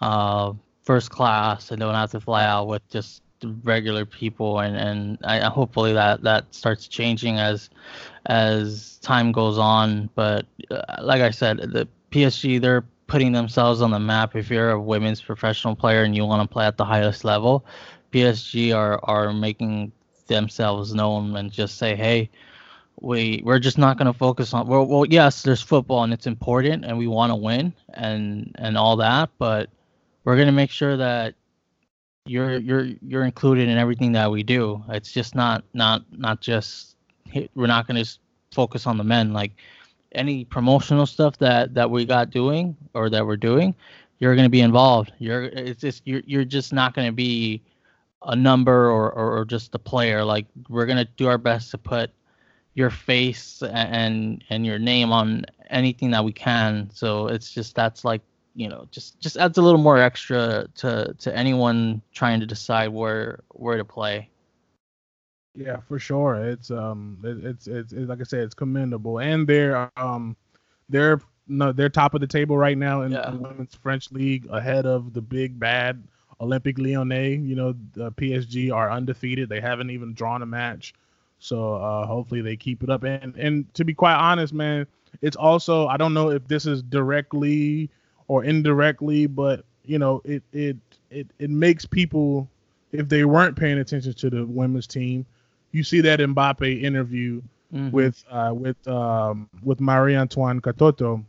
[0.01, 3.21] uh first class and don't have to fly out with just
[3.63, 7.69] regular people and and I I- hopefully that that starts changing as
[8.27, 10.09] as time goes on.
[10.15, 14.35] But uh, like I said, the PSG they're putting themselves on the map.
[14.35, 17.65] If you're a women's professional player and you want to play at the highest level,
[18.11, 19.91] PSG are are making
[20.27, 22.29] themselves known and just say, hey,
[23.01, 26.27] we we're just not going to focus on well, well yes there's football and it's
[26.27, 29.69] important and we want to win and and all that but
[30.23, 31.35] we're going to make sure that
[32.25, 36.95] you're you're you're included in everything that we do it's just not not not just
[37.53, 38.09] we're not going to
[38.53, 39.51] focus on the men like
[40.15, 43.75] any promotional stuff that that we got doing or that we're doing
[44.19, 45.13] you're going to be involved.
[45.19, 47.61] You're it's just you're, you're just not going to be
[48.23, 50.23] a number or, or, or just a player.
[50.23, 52.11] Like we're going to do our best to put
[52.73, 56.89] your face and and your name on anything that we can.
[56.93, 58.21] So it's just that's like
[58.55, 62.89] you know just just adds a little more extra to to anyone trying to decide
[62.89, 64.29] where where to play
[65.55, 66.35] Yeah, for sure.
[66.35, 70.35] It's um, it, it's, it's it's like I said, it's commendable, and they're um,
[70.89, 73.29] they're no, they're top of the table right now in Yeah.
[73.29, 76.03] the women's French league, ahead of the big bad
[76.41, 77.37] Olympique Lyonnais.
[77.37, 80.93] You know, the PSG are undefeated; they haven't even drawn a match.
[81.39, 83.03] So uh, hopefully they keep it up.
[83.03, 84.87] And and to be quite honest, man,
[85.21, 87.89] it's also I don't know if this is directly
[88.27, 90.77] or indirectly, but you know, it it
[91.11, 92.49] it it makes people
[92.91, 95.25] if they weren't paying attention to the women's team,
[95.75, 97.41] you see that Mbappe interview
[97.73, 97.91] Mhm.
[97.91, 101.23] with uh, with um, with Marie Antoine Katoto,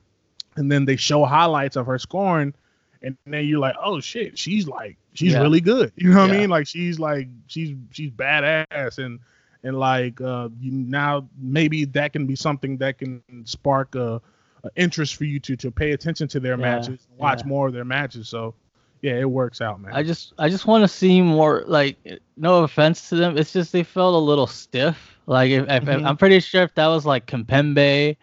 [0.57, 2.55] and then they show highlights of her scoring,
[3.03, 5.41] and then you're like, oh shit, she's like she's Yeah.
[5.43, 5.93] really good.
[5.97, 6.51] You know what I mean?
[6.51, 9.19] Like she's like she's she's badass, and
[9.65, 14.21] and like uh, you now maybe that can be something that can spark a,
[14.63, 17.49] a interest for you to to pay attention to their Yeah, matches, watch yeah.
[17.49, 18.29] more of their matches.
[18.29, 18.55] So
[19.03, 19.93] yeah, it works out, man.
[19.95, 21.97] I just I just want to see more like
[22.37, 25.19] no offense to them it's just they felt a little stiff.
[25.27, 26.07] Like if, if, Mhm.
[26.07, 28.17] I'm pretty sure if that was like Kimpembe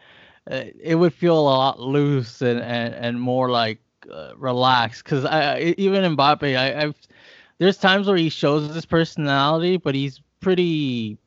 [0.52, 3.80] uh, it would feel a lot loose and and, and more like
[4.12, 5.04] uh, relaxed.
[5.04, 6.96] Because I I- even Mbappe I I've
[7.60, 11.18] there's times where he shows his personality but he's pretty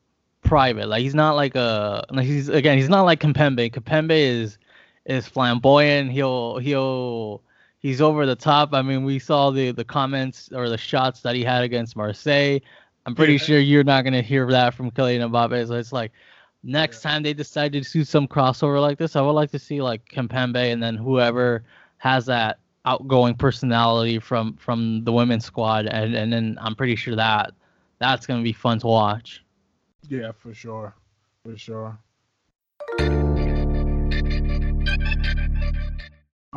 [0.43, 0.87] private.
[0.87, 4.57] Like he's not like a like he's again he's not like Kimpembe Kimpembe is
[5.05, 6.11] is flamboyant.
[6.11, 7.41] He'll he'll
[7.87, 8.73] he's over the top.
[8.73, 12.59] I mean, we saw the the comments or the shots that he had against Marseille.
[13.05, 13.45] I'm pretty Yeah.
[13.47, 15.67] sure you're not gonna hear that from Kylian Mbappe.
[15.67, 16.11] So it's like
[16.63, 19.81] next time they decide to do some crossover like this, I would like to see
[19.81, 21.63] like Kimpembe and then whoever
[21.99, 27.15] has that outgoing personality from from the women's squad, and and then I'm pretty sure
[27.15, 27.53] that
[27.99, 29.43] that's gonna be fun to watch.
[30.09, 30.93] Yeah, for sure.
[31.43, 33.26] For sure.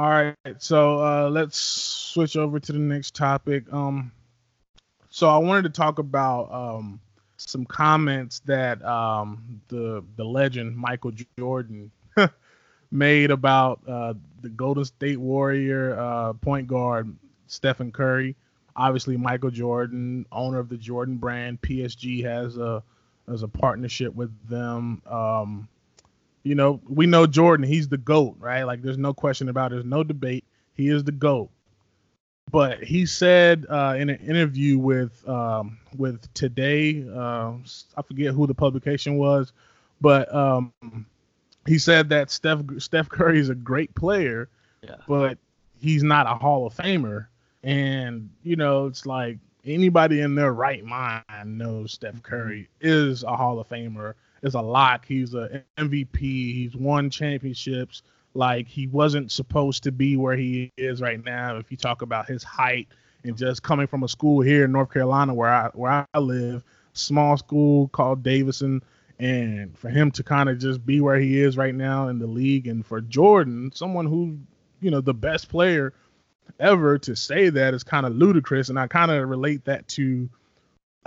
[0.01, 3.71] All right, so uh, let's switch over to the next topic.
[3.71, 4.13] Um,
[5.11, 7.03] so I wanted to talk about um,
[7.37, 11.91] some comments that um, the the legend Michael Jordan
[12.91, 17.15] made about uh, the Golden State Warrior uh, point guard
[17.47, 18.37] Stephen Curry.
[18.75, 22.83] Obviously, Michael Jordan, owner of the Jordan brand, PSG has a
[23.31, 25.03] as a partnership with them.
[25.05, 25.69] Um,
[26.43, 28.63] you know, we know Jordan, he's the GOAT, right?
[28.65, 30.45] Like there's no question about it, there's no debate.
[30.75, 31.51] He is the GOAT.
[32.51, 37.53] But he said uh, in an interview with um, with Today, uh,
[37.97, 39.53] I forget who the publication was,
[40.01, 40.73] but um,
[41.67, 44.49] he said that Steph Steph Curry is a great player,
[44.83, 44.97] Yeah.
[45.07, 45.39] but
[45.81, 47.27] he's not a Hall of Famer.
[47.63, 51.25] And you know, it's like anybody in their right mind
[51.59, 55.05] knows Steph Curry is a Hall of Famer, is a lock.
[55.07, 56.19] He's a MVP.
[56.19, 58.03] He's won championships.
[58.35, 61.57] Like he wasn't supposed to be where he is right now.
[61.57, 62.89] If you talk about his height
[63.25, 66.65] and just coming from a school here in North Carolina where I where I live,
[66.93, 68.83] small school called Davidson,
[69.19, 72.27] and for him to kind of just be where he is right now in the
[72.27, 74.39] league, and for Jordan, someone who
[74.81, 75.93] you know the best player
[76.59, 80.29] ever to say that is kind of ludicrous and i kind of relate that to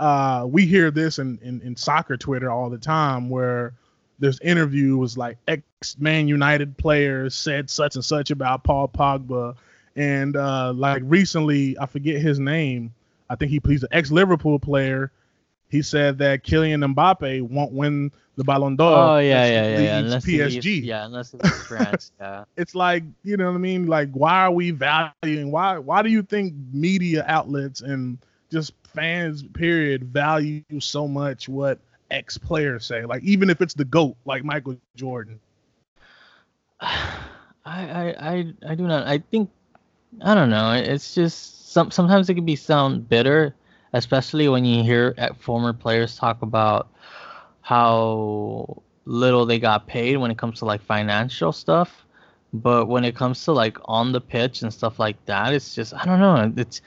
[0.00, 3.72] uh we hear this in, in in soccer twitter all the time where
[4.18, 5.62] there's interviews like ex
[5.98, 9.54] man united players said such and such about paul pogba
[9.96, 12.92] And uh, like recently, I forget his name.
[13.30, 15.12] I think he he's an ex Liverpool player.
[15.68, 18.92] He said that Kylian Mbappe won't win the Ballon d'Or.
[18.92, 19.98] Oh yeah, yeah, yeah, yeah.
[19.98, 20.64] Unless PSG.
[20.64, 22.12] Leaves, yeah, unless it's France.
[22.20, 22.44] yeah.
[22.56, 23.86] It's like you know what I mean.
[23.86, 25.52] Like, why are we valuing?
[25.52, 28.18] Why why do you think media outlets and
[28.54, 31.78] just fans, period, value so much what
[32.10, 33.04] ex players say?
[33.04, 35.40] Like, even if it's the goat, like Michael Jordan.
[36.80, 37.24] I,
[37.66, 39.06] I I I do not.
[39.06, 39.50] I think
[40.22, 40.72] I don't know.
[40.72, 43.54] It's just some sometimes it can be sound bitter,
[43.92, 46.88] especially when you hear former players talk about
[47.62, 52.04] how little they got paid when it comes to like financial stuff.
[52.52, 55.94] But when it comes to like on the pitch and stuff like that, it's just
[55.94, 56.52] I don't know.
[56.56, 56.82] It's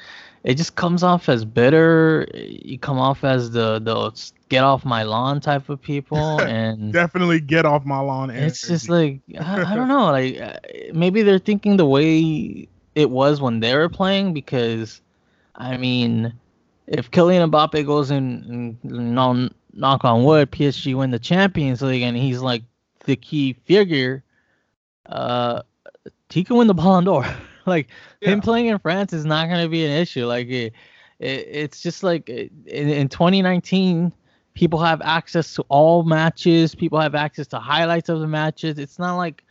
[0.47, 2.25] it just comes off as bitter.
[2.33, 7.41] You come off as the the get off my lawn type of people, and definitely
[7.41, 8.31] get off my lawn.
[8.31, 8.45] Energy.
[8.45, 10.05] It's just like I, I don't know.
[10.05, 10.57] Like uh,
[10.93, 15.01] maybe they're thinking the way it was when they were playing because,
[15.55, 16.33] I mean,
[16.87, 22.15] if Kylian Mbappe goes in, and knock on wood, PSG win the Champions League, and
[22.15, 22.63] he's like
[23.03, 24.23] the key figure,
[25.07, 25.63] uh,
[26.29, 27.25] he can win the Ballon d'Or.
[27.67, 27.87] like
[28.21, 28.29] yeah.
[28.29, 30.25] him playing in France is not going to be an issue.
[30.25, 30.73] Like it,
[31.19, 34.11] it, it's just like in, in 2019,
[34.53, 36.73] people have access to all matches.
[36.73, 38.79] People have access to highlights of the matches.
[38.79, 39.43] It's not like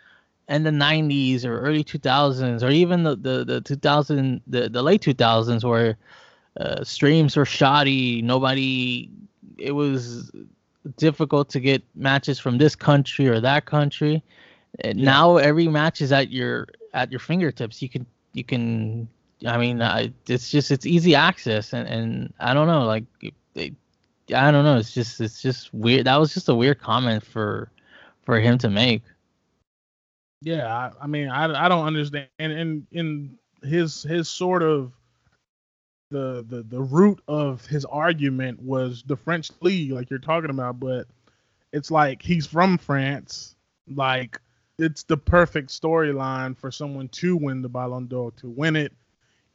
[0.49, 5.03] in the 90s or early 2000s or even the the, the 2000 the, the late
[5.03, 5.97] 2000s where
[6.61, 8.23] uh, streams were shoddy.
[8.23, 9.11] Nobody
[9.59, 10.31] it was
[10.97, 14.23] difficult to get matches from this country or that country.
[14.85, 14.93] Yeah.
[14.95, 17.81] Now every match is at your at your fingertips.
[17.81, 19.09] You can you can.
[19.47, 23.05] I mean, I, it's just it's easy access, and and I don't know, like,
[23.53, 23.73] they,
[24.35, 24.79] I don't know.
[24.79, 26.07] It's just it's just weird.
[26.07, 27.71] That was just a weird comment for
[28.25, 29.03] for him to make.
[30.41, 34.93] Yeah, I, I mean, I I don't understand, and in in his his sort of
[36.11, 40.81] the the the root of his argument was the French league, like you're talking about,
[40.81, 41.07] but
[41.73, 43.55] it's like he's from France,
[43.95, 44.41] like
[44.79, 48.93] it's the perfect storyline for someone to win the Ballon d'Or, to win it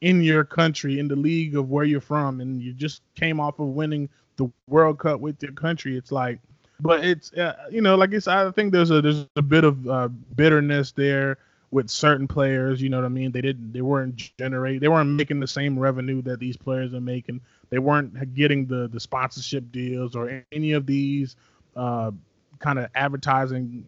[0.02, 3.60] in your country, in the league of where you're from, and you just came off
[3.60, 5.96] of winning the World Cup with your country.
[5.96, 6.40] It's like,
[6.80, 9.88] but it's uh, you know, like it's I think there's a there's a bit of
[9.88, 11.38] uh, bitterness there
[11.70, 12.82] with certain players.
[12.82, 13.32] You know what I mean?
[13.32, 14.80] They didn't, they weren't generating.
[14.80, 17.42] they weren't making the same revenue that these players are making.
[17.70, 21.36] They weren't getting the the sponsorship deals or any of these
[21.76, 22.12] uh,
[22.58, 23.86] kind of advertising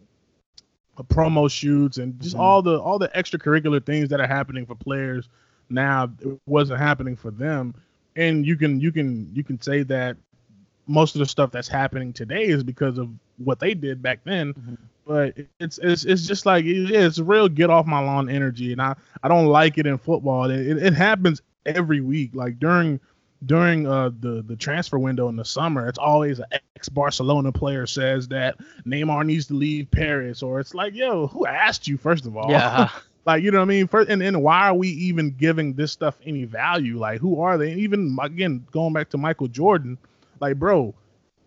[1.01, 2.41] promo shoots and just mm-hmm.
[2.41, 5.27] all the all the extracurricular things that are happening for players
[5.69, 7.73] now it wasn't happening for them
[8.15, 10.15] and you can you can you can say that
[10.85, 14.53] most of the stuff that's happening today is because of what they did back then
[14.53, 14.75] mm-hmm
[15.05, 18.81] but it's it's it's just like yeah, it's real get off my lawn energy, and
[18.81, 20.49] I I don't like it in football.
[20.49, 22.31] It, it, it happens every week.
[22.33, 22.99] Like during
[23.45, 27.85] during uh the the transfer window in the summer, it's always an ex Barcelona player
[27.85, 32.25] says that Neymar needs to leave Paris, or it's like, yo, who asked you first
[32.25, 32.49] of all?
[32.49, 32.89] Yeah.
[33.25, 33.87] like you know what I mean?
[33.87, 36.97] First, and and why are we even giving this stuff any value?
[36.97, 37.73] Like who are they?
[37.73, 39.97] Even again, going back to Michael Jordan,
[40.39, 40.93] like bro,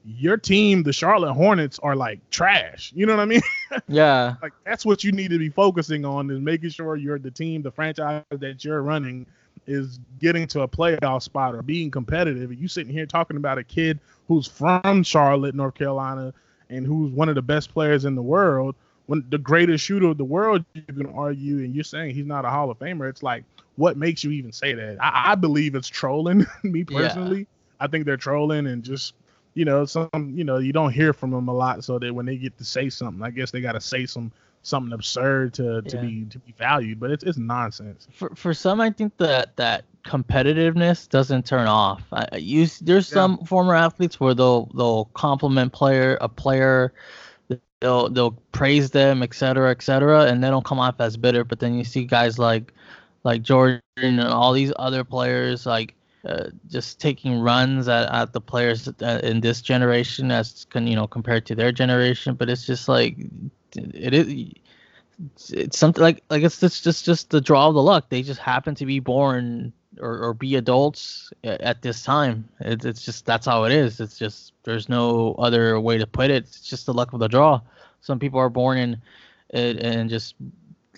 [0.04, 2.92] your team, the Charlotte Hornets, are like trash.
[2.94, 3.42] You know what I mean?
[3.88, 4.36] Yeah.
[4.42, 7.62] like that's what you need to be focusing on is making sure you're the team,
[7.62, 9.26] the franchise that you're running
[9.66, 12.52] is getting to a playoff spot or being competitive.
[12.52, 13.98] You sitting here talking about a kid
[14.28, 16.32] who's from Charlotte, North Carolina,
[16.70, 18.74] and who's one of the best players in the world,
[19.06, 22.44] when the greatest shooter of the world, you can argue, and you're saying he's not
[22.44, 23.08] a Hall of Famer.
[23.08, 23.44] It's like,
[23.76, 24.96] what makes you even say that?
[25.00, 27.40] I, I believe it's trolling, me personally.
[27.40, 27.44] Yeah.
[27.78, 29.14] I think they're trolling and just
[29.56, 32.26] you know, some you know, you don't hear from them a lot, so that when
[32.26, 34.30] they get to say something, I guess they got to say some
[34.66, 36.02] something absurd to to yeah.
[36.02, 37.00] be to be valued.
[37.00, 38.08] But it's it's nonsense.
[38.12, 42.02] For for some, I think that that competitiveness doesn't turn off.
[42.12, 43.14] I use there's yeah.
[43.14, 46.92] some former athletes where they'll they'll compliment player a player.
[47.80, 51.44] They'll they'll praise them, et cetera, et cetera, and they don't come off as bitter.
[51.44, 52.72] But then you see guys like
[53.22, 55.94] like Jordan and all these other players like
[56.26, 60.96] uh, just taking runs at, at the players uh, in this generation as can you
[60.96, 63.16] know compared to their generation but it's just like
[63.76, 64.52] it is
[65.50, 68.08] it's something like like it's just just just the draw of the luck.
[68.08, 72.48] They just happen to be born or, or be adults at this time.
[72.60, 74.00] It, it's just that's how it is.
[74.00, 76.44] It's just there's no other way to put it.
[76.44, 77.60] It's just the luck of the draw.
[78.00, 79.02] Some people are born in
[79.50, 80.34] it and just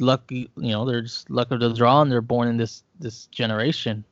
[0.01, 3.27] lucky you know they're just luck of the draw and they're born in this this
[3.27, 4.05] generation.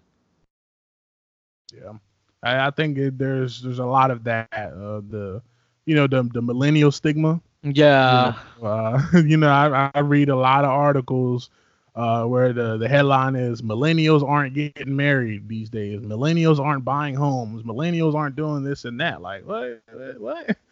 [1.74, 1.94] Yeah,
[2.42, 4.48] I, I think it, there's there's a lot of that.
[4.52, 5.42] Uh, the
[5.84, 7.40] you know the the millennial stigma.
[7.62, 8.34] Yeah.
[8.56, 11.50] You know, uh, you know I, I read a lot of articles
[11.94, 16.00] uh, where the, the headline is millennials aren't getting married these days.
[16.00, 17.62] Millennials aren't buying homes.
[17.62, 19.22] Millennials aren't doing this and that.
[19.22, 19.82] Like what?
[20.18, 20.56] What?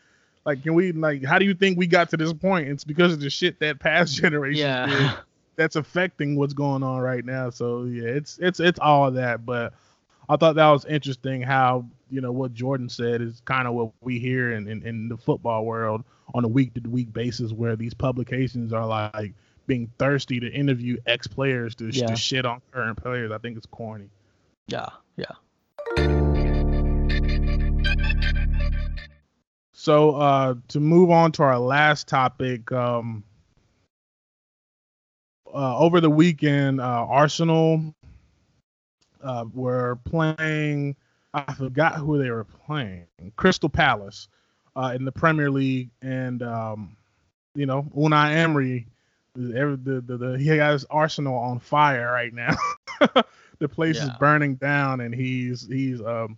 [0.46, 1.24] Like, can we like?
[1.24, 2.68] How do you think we got to this point?
[2.68, 4.86] It's because of the shit that past generation Yeah.
[4.86, 5.10] did
[5.56, 7.48] that's affecting what's going on right now.
[7.48, 9.46] So yeah, it's it's it's all that.
[9.46, 9.72] But
[10.28, 13.90] I thought that was interesting how you know what Jordan said is kind of what
[14.00, 16.04] we hear in, in, in the football world
[16.34, 19.34] on a week to week basis, where these publications are like
[19.66, 22.06] being thirsty to interview ex players to, Yeah.
[22.06, 23.30] to shit on current players.
[23.32, 24.08] I think it's corny.
[24.68, 24.88] Yeah.
[25.16, 25.26] Yeah.
[29.72, 33.22] So uh, to move on to our last topic, um,
[35.52, 37.93] uh, over the weekend, uh, Arsenal
[39.24, 40.96] uh, were playing.
[41.32, 43.06] I forgot who they were playing.
[43.36, 44.28] Crystal Palace
[44.76, 46.96] uh, in the Premier League, and um,
[47.54, 48.86] you know Unai Emery,
[49.36, 52.54] every, the, the, the he has Arsenal on fire right now.
[53.58, 56.36] the place is burning down, and he's he's um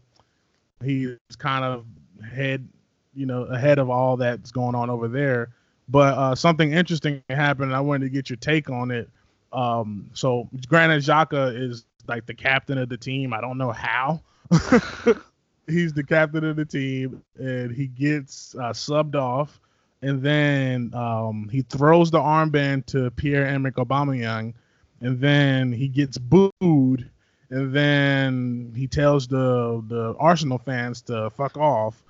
[0.82, 1.84] he's kind of
[2.32, 2.66] head
[3.14, 5.50] you know ahead of all that's going on over there.
[5.88, 7.70] But uh, something interesting happened.
[7.70, 9.08] and I wanted to get your take on it.
[9.52, 13.32] Um, so granted, Xhaka is like the captain of the team.
[13.32, 14.22] I don't know how.
[15.68, 19.60] He's the captain of the team, and he gets uh, subbed off,
[20.00, 24.54] and then um, he throws the armband to Pierre-Emerick Aubameyang,
[25.00, 27.10] and then he gets booed,
[27.50, 32.04] and then he tells the the Arsenal fans to fuck off,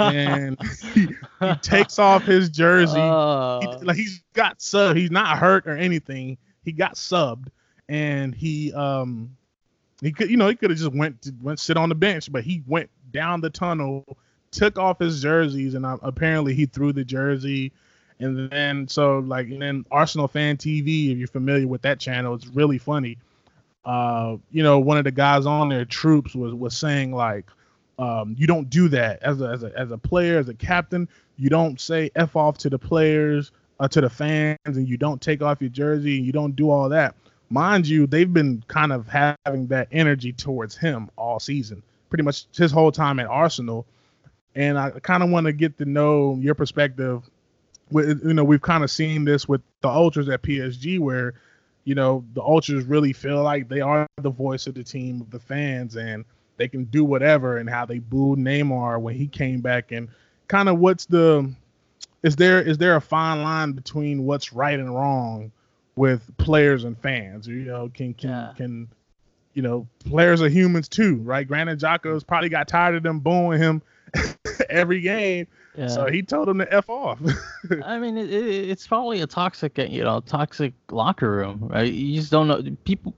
[0.00, 0.58] and
[0.92, 1.06] he,
[1.40, 2.98] he takes off his jersey.
[3.00, 4.96] Uh, He, like he's got sub.
[4.96, 6.36] He's not hurt or anything.
[6.64, 7.46] He got subbed,
[7.88, 9.36] and he um
[10.00, 12.30] he could you know he could have just went to, went sit on the bench,
[12.30, 14.04] but he went down the tunnel,
[14.50, 17.72] took off his jerseys, and uh, apparently he threw the jersey.
[18.20, 22.34] And then so like and then Arsenal fan TV, if you're familiar with that channel,
[22.34, 23.18] it's really funny.
[23.84, 27.46] Uh, you know, one of the guys on their Troopz, was was saying like,
[27.98, 31.08] um, you don't do that as a as a as a player, as a captain.
[31.36, 35.22] You don't say f off to the players, uh, to the fans, and you don't
[35.22, 37.14] take off your jersey, and you don't do all that.
[37.50, 42.46] Mind you, they've been kind of having that energy towards him all season, pretty much
[42.54, 43.86] his whole time at Arsenal.
[44.54, 47.22] And I kind of want to get to know your perspective.
[47.90, 51.34] With you know, we've kind of seen this with the ultras at PSG, where
[51.84, 55.30] you know the ultras really feel like they are the voice of the team, of
[55.30, 56.26] the fans, and
[56.58, 57.56] they can do whatever.
[57.56, 60.08] And how they booed Neymar when he came back, and
[60.48, 61.50] kind of what's the
[62.22, 65.52] is there is there a fine line between what's right and wrong
[65.98, 67.46] with players and fans?
[67.46, 68.52] You know, can can Yeah.
[68.56, 68.88] can
[69.54, 71.46] you know players are humans too, right?
[71.46, 73.82] Granted, Xhaka's probably got tired of them booing him
[74.70, 75.46] every game,
[75.76, 75.88] yeah.
[75.88, 77.18] so he told them to f off.
[77.84, 81.92] I mean, it, it, it's probably a toxic, you know, toxic locker room, right?
[81.92, 82.62] You just don't know.
[82.84, 83.12] People.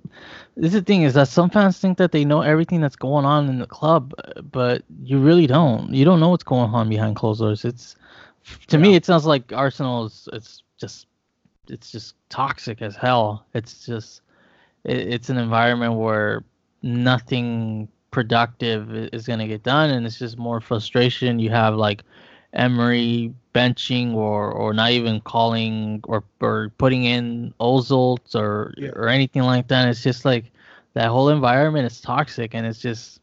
[0.57, 3.24] This is the thing is that some fans think that they know everything that's going
[3.24, 4.12] on in the club,
[4.51, 5.93] but you really don't.
[5.95, 7.64] You don't know what's going on behind closed doors.
[7.64, 7.97] It's
[8.68, 10.28] to me, it sounds like Arsenal is.
[10.33, 11.07] It's just,
[11.69, 13.47] it's just toxic as hell.
[13.55, 14.23] It's just,
[14.85, 16.45] it, it's an environment where
[16.83, 21.39] nothing productive is going to get done and it's just more frustration.
[21.39, 22.03] You have like
[22.53, 28.91] Emery benching or or not even calling or or putting in Özil or Yeah.
[28.95, 29.89] or anything like that.
[29.89, 30.51] It's just like
[30.95, 33.21] that whole environment is toxic and it's just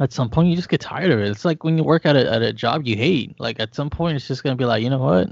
[0.00, 1.28] at some point you just get tired of it.
[1.28, 3.38] It's like when you work at a, at a job you hate.
[3.38, 5.28] Like at some point it's just going to be like you know what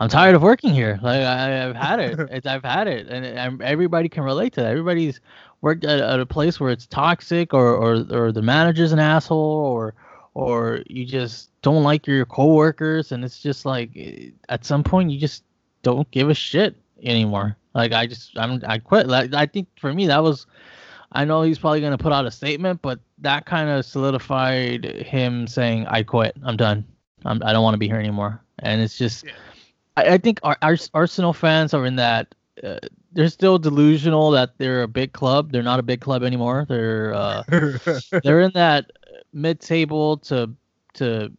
[0.00, 0.98] I'm tired of working here.
[1.02, 2.18] Like I, I've had it.
[2.30, 4.70] It's, I've had it, and, and everybody can relate to that.
[4.70, 5.20] Everybody's
[5.60, 9.38] worked at, at a place where it's toxic, or, or or the manager's an asshole,
[9.38, 9.94] or
[10.34, 15.10] or you just don't like your coworkers, and it's just like eh, at some point
[15.10, 15.42] you just
[15.82, 17.56] don't give a shit anymore.
[17.74, 19.08] Like I just I'm I quit.
[19.08, 20.46] Like I think for me that was.
[21.10, 25.46] I know he's probably gonna put out a statement, but that kind of solidified him
[25.46, 26.36] saying, "I quit.
[26.44, 26.84] I'm done.
[27.24, 29.24] I'm, I don't want to be here anymore." And it's just.
[29.24, 29.32] Yeah.
[29.98, 32.78] I, I think our, our Arsenal fans are in that uh,
[33.12, 35.50] they're still delusional that they're a big club.
[35.52, 36.66] They're not a big club anymore.
[36.68, 37.42] They're uh,
[38.22, 38.90] they're in that
[39.32, 40.50] mid-table to
[40.94, 41.32] to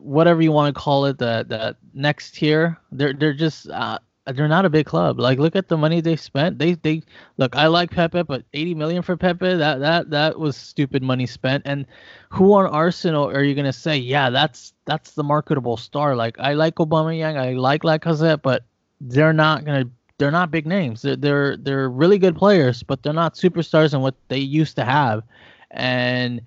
[0.00, 2.78] whatever you want to call it that that next tier.
[2.92, 5.18] They're they're just uh, they're not a big club.
[5.18, 6.58] Like look at the money they spent.
[6.58, 7.02] They they
[7.36, 7.56] look.
[7.56, 11.62] I like Pepe, but 80 million for Pepe that that that was stupid money spent.
[11.66, 11.86] And
[12.30, 13.96] who on Arsenal are you gonna say?
[13.96, 16.14] Yeah, that's that's the marketable star.
[16.16, 18.64] Like I like Obama Aubameyang, I like Lacazette, but
[19.00, 19.86] they're not gonna.
[20.18, 21.00] They're not big names.
[21.00, 24.84] They're they're they're really good players, but they're not superstars in what they used to
[24.84, 25.22] have.
[25.70, 26.42] And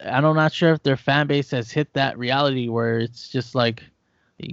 [0.00, 3.82] I'm not sure if their fan base has hit that reality where it's just like,
[4.42, 4.52] uh,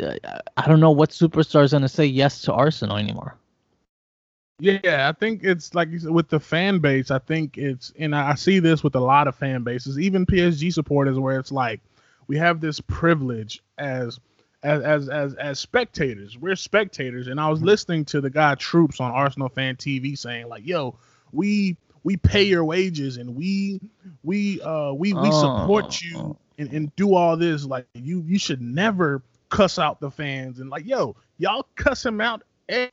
[0.00, 3.36] I don't know what superstar is gonna say yes to Arsenal anymore.
[4.60, 7.10] Yeah, I think it's like you said with the fan base.
[7.10, 10.72] I think it's, and I see this with a lot of fan bases, even PSG
[10.72, 11.80] supporters, where it's like
[12.28, 14.20] we have this privilege as
[14.62, 16.38] as as as, as spectators.
[16.38, 20.48] We're spectators, and I was listening to the guy Troopz on Arsenal Fan TV saying
[20.48, 20.96] like, "Yo,
[21.32, 23.80] we we pay your wages and we
[24.22, 26.36] we uh we we support you Oh.
[26.58, 29.22] and, and do all this like you you should never
[29.52, 32.42] cuss out the fans and like yo y'all cuss him out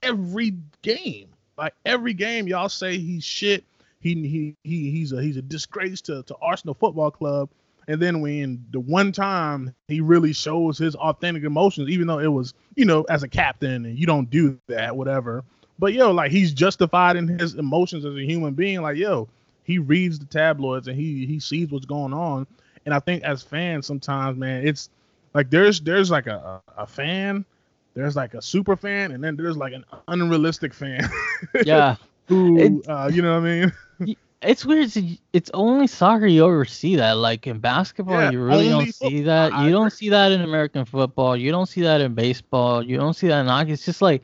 [0.04, 3.64] every game like every game y'all say he's shit
[4.02, 7.50] he he, he he's a he's a disgrace to, to Arsenal Football Club
[7.88, 12.32] and then when the one time he really shows his authentic emotions even though it
[12.32, 15.44] was you know as a captain and you don't do that whatever
[15.80, 18.82] but yo, like he's justified in his emotions as a human being.
[18.82, 19.30] Like yo,
[19.64, 22.46] he reads the tabloids and he he sees what's going on.
[22.86, 24.90] And I think as fans, sometimes man, it's
[25.34, 27.46] like there's there's like a a fan,
[27.94, 31.08] there's like a super fan, and then there's like an unrealistic fan
[31.66, 31.96] Yeah.
[32.28, 34.16] who uh, you know what I mean.
[34.42, 34.90] It's weird.
[35.34, 37.18] It's, only soccer you ever see that.
[37.18, 39.52] Like in basketball, Yeah, you really don't see that.
[39.64, 41.36] You don't see that in American football.
[41.36, 42.82] You don't see that in baseball.
[42.82, 43.74] You don't see that in hockey.
[43.74, 44.24] It's just like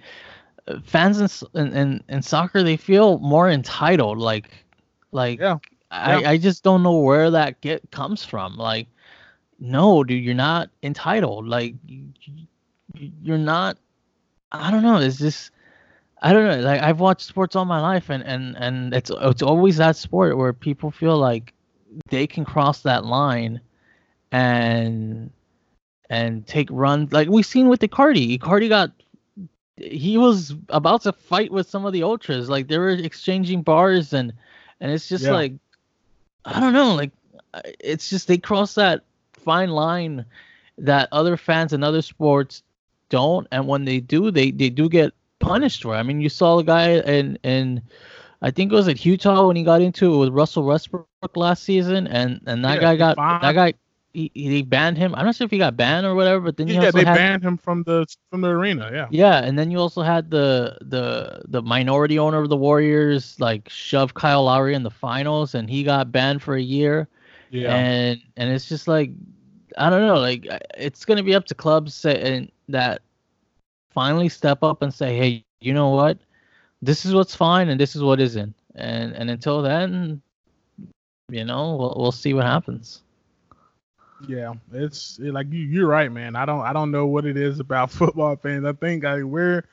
[0.67, 4.17] uh, fans in, in, in, in soccer, they feel more entitled.
[4.17, 4.49] Like,
[5.11, 5.57] like Yeah,
[5.91, 6.29] I, yeah.
[6.29, 8.55] I just don't know where that get comes from.
[8.55, 8.87] Like,
[9.59, 11.47] no, dude, you're not entitled.
[11.47, 12.47] Like, you, you-
[13.23, 13.77] you're not.
[14.53, 14.97] I don't know.
[14.99, 15.51] It's just.
[16.21, 16.61] I don't know.
[16.65, 20.37] Like I've watched sports all my life, and and and it's it's always that sport
[20.37, 21.53] where people feel like
[22.09, 23.59] they can cross that line,
[24.31, 25.29] and
[26.09, 27.11] and take runs.
[27.11, 28.39] Like we've seen with Icardi.
[28.39, 28.91] Icardi got
[29.77, 32.47] he was about to fight with some of the ultras.
[32.49, 34.31] Like they were exchanging bars, and
[34.79, 35.33] and it's just Yeah.
[35.33, 35.53] like
[36.45, 36.95] I don't know.
[36.95, 37.11] Like
[37.79, 39.03] it's just they cross that
[39.45, 40.25] fine line
[40.77, 42.63] that other fans in other sports
[43.09, 45.95] don't, and when they do, they they do get punished for.
[45.95, 45.99] it.
[45.99, 47.83] I mean, you saw the guy in in
[48.41, 51.63] I think it was at Utah when he got into it with Russell Westbrook last
[51.63, 53.73] season, and and that Yeah, guy got fined- that guy
[54.13, 55.15] he, he banned him.
[55.15, 56.81] I'm not sure if he got banned or whatever, but then you yeah.
[56.81, 58.89] also They had banned him from the from the arena.
[58.93, 63.39] Yeah, yeah, and then you also had the the the minority owner of the Warriors
[63.39, 67.07] like shove Kyle Lowry in the finals, and he got banned for a year
[67.49, 69.11] yeah, and and it's just like
[69.77, 70.47] I don't know, like
[70.77, 73.01] it's gonna be up to clubs and that
[73.93, 76.17] finally step up and say, hey, you know what,
[76.81, 80.21] this is what's fine and this is what isn't, and and until then,
[81.29, 83.01] you know, we'll we'll see what happens.
[84.27, 84.53] yeah.
[84.73, 86.35] It's like you you're right, man.
[86.35, 88.65] I don't I don't know what it is about football fans.
[88.65, 89.63] I think I we're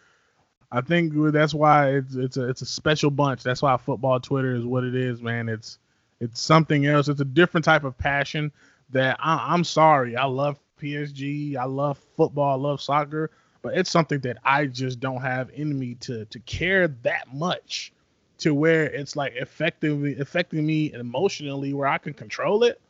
[0.71, 3.43] I think that's why it's it's a it's a special bunch.
[3.43, 5.49] That's why football Twitter is what it is, man.
[5.49, 5.79] It's
[6.21, 7.09] it's something else.
[7.09, 8.53] It's a different type of passion
[8.93, 10.17] that I, I'm sorry.
[10.17, 11.57] I love PSG.
[11.57, 12.53] I love football.
[12.53, 13.31] I love soccer,
[13.63, 17.93] but it's something that I just don't have in me to to care that much
[18.39, 22.81] to where it's like effectively affecting me emotionally where I can control it.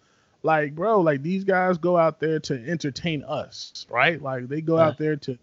[0.45, 4.21] Like, bro, like these guys go out there to entertain us, right?
[4.21, 4.87] Like they go Yeah.
[4.87, 5.39] out there to, to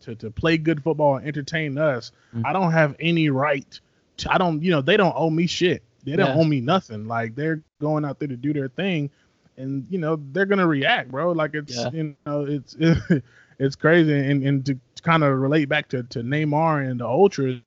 [0.00, 2.10] to to play good football and entertain us.
[2.34, 2.42] Mhm.
[2.44, 3.78] I don't have any right
[4.18, 5.82] to, I don't, you know, they don't owe me shit.
[6.04, 6.40] They don't Yeah.
[6.40, 7.06] owe me nothing.
[7.06, 9.10] Like they're going out there to do their thing
[9.56, 11.32] and you know, they're going to react, bro.
[11.32, 11.90] Like it's Yeah.
[11.92, 12.76] you know, it's
[13.58, 17.60] it's crazy and and to kind of relate back to to Neymar and the ultras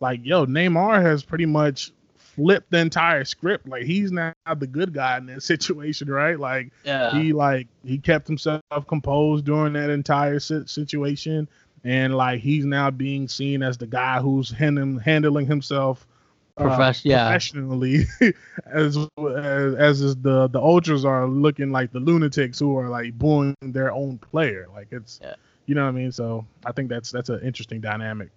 [0.00, 3.68] like yo, Neymar has pretty much flipped the entire script.
[3.68, 6.38] Like he's now the good guy in that situation, right?
[6.38, 11.48] Like Yeah, he like he kept himself composed during that entire si- situation,
[11.84, 16.06] and like he's now being seen as the guy who's handling handling himself
[16.56, 17.26] uh, yeah.
[17.26, 18.04] professionally,
[18.66, 23.12] as as as is the the ultras are looking like the lunatics who are like
[23.18, 24.66] booing their own player.
[24.72, 25.34] Like it's Yeah.
[25.66, 26.12] you know what I mean.
[26.12, 28.30] So I think that's that's an interesting dynamic.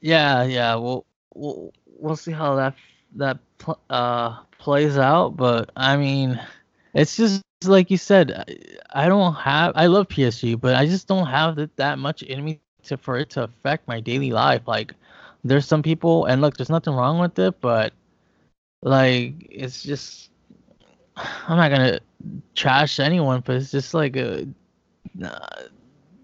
[0.00, 0.74] yeah, yeah.
[0.74, 2.74] We'll we'll we'll see how that
[3.16, 6.40] that pl- uh plays out, but I mean,
[6.94, 8.32] it's just like you said.
[8.32, 9.72] I, I don't have.
[9.76, 13.18] I love PSG, but I just don't have that that much in me to for
[13.18, 14.62] it to affect my daily life.
[14.66, 14.94] Like,
[15.48, 17.92] there's some people, and look, there's nothing wrong with it, but
[18.82, 20.30] like, it's just.
[21.48, 21.98] I'm not gonna
[22.54, 24.46] trash anyone, but it's just like a.
[25.22, 25.38] Uh,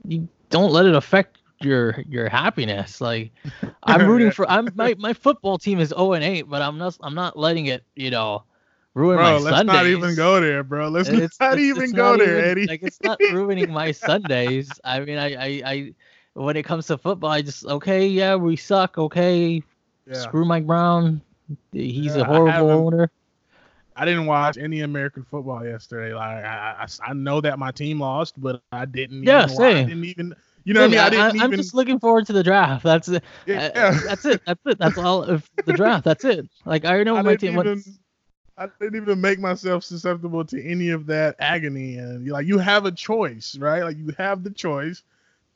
[0.06, 3.00] you don't let it affect your your happiness.
[3.00, 3.32] Like
[3.82, 6.96] I'm rooting for I'm my, my football team is 0 and 8, but I'm not
[7.00, 8.44] I'm not letting it, you know,
[8.94, 9.74] ruin Bro, my let's Sundays.
[9.74, 10.88] not even go there, bro.
[10.88, 12.66] Let's It's- not it's- even it's go not there, even- Eddie.
[12.66, 14.70] Like it's not ruining my Sundays.
[14.84, 15.94] I mean, I, I I
[16.34, 18.98] when it comes to football, I just okay, yeah, we suck.
[18.98, 19.62] Okay,
[20.06, 20.14] yeah.
[20.14, 21.20] screw Mike Brown.
[21.72, 23.10] He's Yeah, a I horrible haven't- owner.
[23.96, 26.12] I didn't watch any American football yesterday.
[26.14, 29.22] Like I, I, I know that my team lost, but I didn't.
[29.22, 29.86] Yeah, even wa- I same.
[29.86, 30.34] didn't even.
[30.64, 30.98] You know what I mean?
[30.98, 32.82] I didn't I, am just looking forward to the draft.
[32.82, 33.22] That's it.
[33.46, 33.70] Yeah.
[33.74, 34.42] Uh, that's it.
[34.46, 34.78] That's it.
[34.78, 36.04] That's all of the draft.
[36.04, 36.48] That's it.
[36.64, 37.56] Like I know I my team.
[37.56, 37.84] even,
[38.56, 41.98] I didn't even make myself susceptible to any of that agony.
[41.98, 43.82] And like, you have a choice, right?
[43.84, 45.02] Like, you have the choice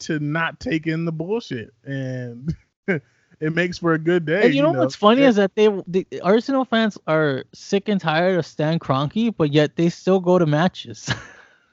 [0.00, 2.54] to not take in the bullshit, and
[2.86, 4.46] it makes for a good day.
[4.46, 5.28] And you know, what's funny Yeah.
[5.28, 9.76] is that they, the Arsenal fans are sick and tired of Stan Kroenke, but yet
[9.76, 11.10] they still go to matches.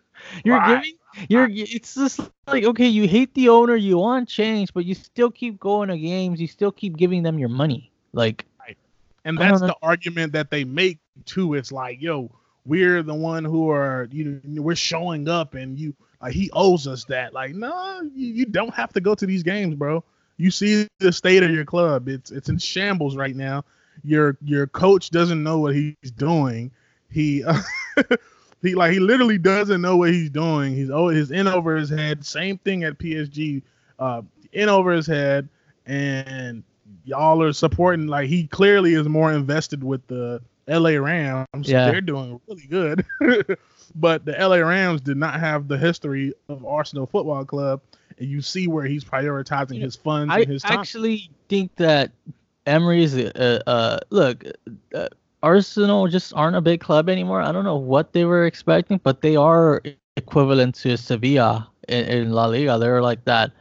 [0.46, 0.62] you're Right.
[0.62, 0.94] giving,
[1.30, 5.14] you're, it's just like okay, you hate the owner, you want change, but you still
[5.32, 7.92] keep going to games, you still keep giving them your money.
[8.14, 8.46] Like,
[9.24, 11.54] and that's the argument that they make too.
[11.56, 12.32] It's like, yo,
[12.66, 16.88] we're the one who are you know we're showing up, and you like he owes
[16.88, 17.34] us that.
[17.34, 20.04] Like, no, you, you don't have to go to these games, bro.
[20.38, 23.64] You see the state of your club; it's it's in shambles right now.
[24.04, 26.72] Your your coach doesn't know what he's doing.
[27.10, 27.44] He
[28.62, 30.76] he like he literally doesn't know what he's doing.
[30.76, 32.26] He's oh he's in over his head.
[32.26, 33.62] Same thing at PSG,
[34.00, 35.48] uh, in over his head,
[35.86, 36.64] and
[37.06, 38.08] y'all are supporting.
[38.08, 41.46] Like he clearly is more invested with the LA Rams.
[41.62, 41.92] Yeah.
[41.92, 43.06] They're doing really good,
[43.96, 47.82] but the LA Rams did not have the history of Arsenal Football Club,
[48.18, 50.78] and you see where he's prioritizing his funds I and his time.
[50.78, 52.12] I actually think that
[52.66, 54.44] Emery's uh, uh look,
[54.94, 55.08] uh,
[55.44, 57.42] Arsenal just aren't a big club anymore.
[57.42, 59.82] I don't know what they were expecting, but they are
[60.18, 62.78] equivalent to Sevilla in, in La Liga.
[62.80, 63.52] They're like that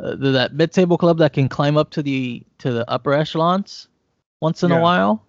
[0.00, 3.88] uh, that mid-table club that can climb up to the to the upper echelons
[4.40, 4.78] once in Yeah.
[4.78, 5.24] a while,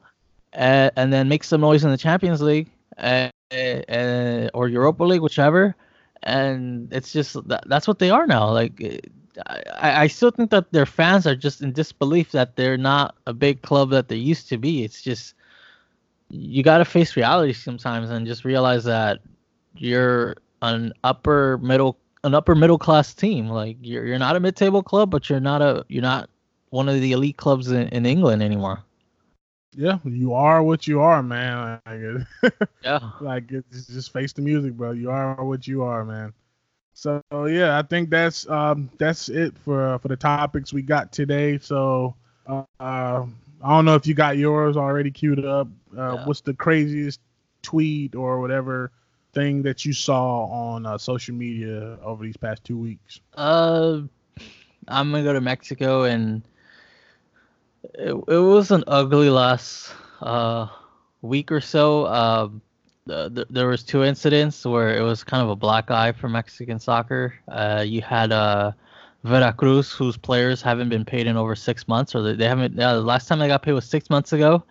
[0.53, 5.21] uh, and then make some noise in the Champions League uh, uh, or Europa League,
[5.21, 5.75] whichever.
[6.23, 8.49] And it's just that, that's what they are now.
[8.49, 12.77] Like uh, I, I still think that their fans are just in disbelief that they're
[12.77, 14.83] not a big club that they used to be.
[14.83, 15.33] It's just
[16.29, 19.19] you got to face reality sometimes and just realize that
[19.75, 23.47] you're an upper middle an upper middle class team.
[23.49, 26.29] Like you're you're not a mid table club, but you're not a you're not
[26.69, 28.83] one of the elite clubs in, in England anymore.
[29.75, 31.79] Yeah, you are what you are, man.
[31.85, 32.53] Like,
[32.83, 32.99] Yeah.
[33.19, 34.91] like it's just face the music, bro.
[34.91, 36.33] You are what you are, man.
[36.93, 41.57] So yeah, I think that's um that's it for for the topics we got today.
[41.59, 42.15] So
[42.47, 43.25] uh, uh
[43.63, 45.67] I don't know if you got yours already queued up.
[45.97, 46.23] Uh, Yeah.
[46.23, 47.19] What's the craziest
[47.61, 48.91] tweet or whatever
[49.33, 53.21] thing that you saw on uh, social media over these past two weeks?
[53.35, 54.01] Uh,
[54.87, 56.41] I'm gonna go to Mexico, and
[57.83, 60.67] it, it was an ugly last uh
[61.21, 62.07] week or so.
[62.07, 62.61] Um,
[63.05, 66.29] the, the, there was two incidents where it was kind of a black eye for
[66.29, 67.33] Mexican soccer.
[67.47, 68.71] Uh, you had uh
[69.23, 72.79] Veracruz, whose players haven't been paid in over six months, or they, they haven't.
[72.79, 74.63] Uh, the last time they got paid was six months ago,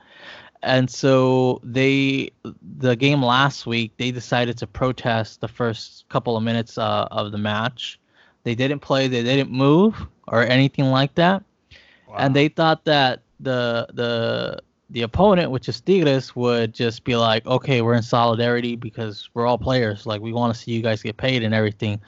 [0.62, 2.30] and so they
[2.78, 7.30] the game last week they decided to protest the first couple of minutes uh, of
[7.30, 8.00] the match.
[8.42, 11.44] They didn't play, they didn't move or anything like that,
[12.18, 17.46] and they thought that the the the opponent, which is Tigres, would just be like,
[17.46, 20.06] okay, we're in solidarity because we're all players.
[20.06, 22.00] Like we want to see you guys get paid and everything.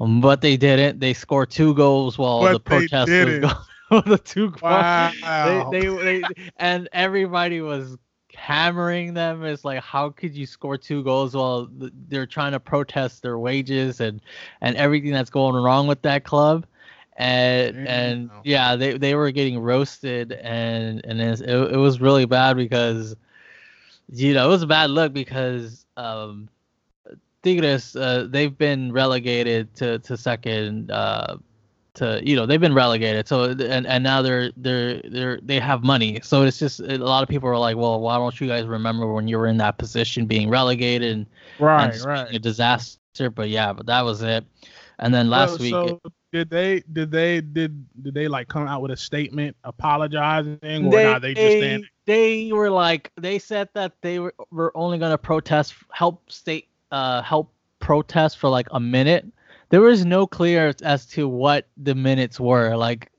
[0.00, 1.00] Um, but they didn't.
[1.00, 3.54] They scored two goals while But the protest was going.
[4.06, 4.62] the two goals.
[4.62, 5.70] wow.
[5.70, 6.22] They, they, they,
[6.56, 7.96] and everybody was
[8.34, 9.44] hammering them.
[9.44, 14.00] It's like, how could you score two goals while they're trying to protest their wages
[14.00, 14.20] and
[14.60, 16.66] and everything that's going wrong with that club?
[17.16, 22.56] And and yeah, they, they were getting roasted, and and it it was really bad
[22.56, 23.14] because,
[24.12, 26.48] you know, it was a bad look because um,
[27.44, 31.36] Tigres uh, they've been relegated to to second uh
[31.92, 33.28] to you know they've been relegated.
[33.28, 36.18] So and and now they're they're they're they have money.
[36.22, 39.12] So it's just a lot of people are like well why don't you guys remember
[39.12, 41.26] when you were in that position being relegated and,
[41.60, 42.34] right, and right.
[42.34, 43.30] a disaster?
[43.32, 44.44] But yeah but that was it.
[44.98, 46.00] And then last so, week so
[46.34, 50.90] did they did they did did they like come out with a statement apologizing or
[50.90, 51.22] they, not?
[51.22, 51.84] They just stand.
[52.06, 56.66] they were like they said that they were, were only going to protest help state
[56.90, 59.24] uh help protest for like a minute
[59.68, 63.12] there was no clear as to what the minutes were like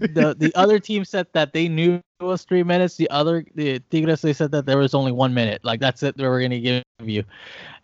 [0.00, 3.78] the the other team said that they knew it was three minutes the other the
[3.90, 6.50] tigres they said that there was only one minute like that's it they were going
[6.50, 7.22] to give you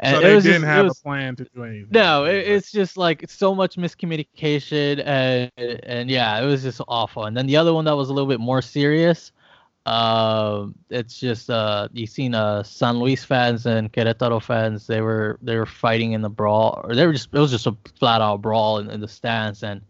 [0.01, 1.87] and so it they was didn't just- have was- a plan to do anything.
[1.91, 5.51] no, it, it's just like so much miscommunication and
[5.85, 7.25] and yeah, it was just awful.
[7.27, 9.31] And then the other one that was a little bit more serious,
[9.87, 14.87] um, it's just uh, you seen uh San Luis fans and Querétaro fans.
[14.87, 17.67] They were they were fighting in the brawl, or they were just it was just
[17.67, 19.81] a flat out brawl in, in the stands, and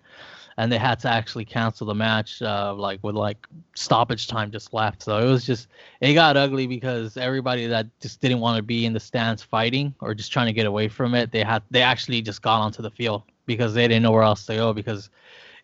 [0.57, 4.72] and they had to actually cancel the match uh, like with like stoppage time just
[4.72, 5.02] left.
[5.02, 5.68] So it was just
[6.00, 9.94] it got ugly because everybody that just didn't want to be in the stands fighting
[10.00, 12.82] or just trying to get away from it, they had they actually just got onto
[12.82, 15.11] the field because they didn't know where else to go because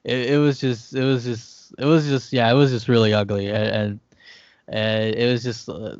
[0.05, 3.12] it, it was just it was just it was just yeah it was just really
[3.12, 4.01] ugly and,
[4.68, 5.97] and, it was just uh,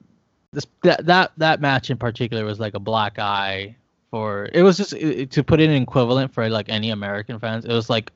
[0.53, 3.74] this that, that that match in particular was like a black eye
[4.11, 7.64] for it was just it, to put it in equivalent for like any American fans
[7.64, 8.12] it was like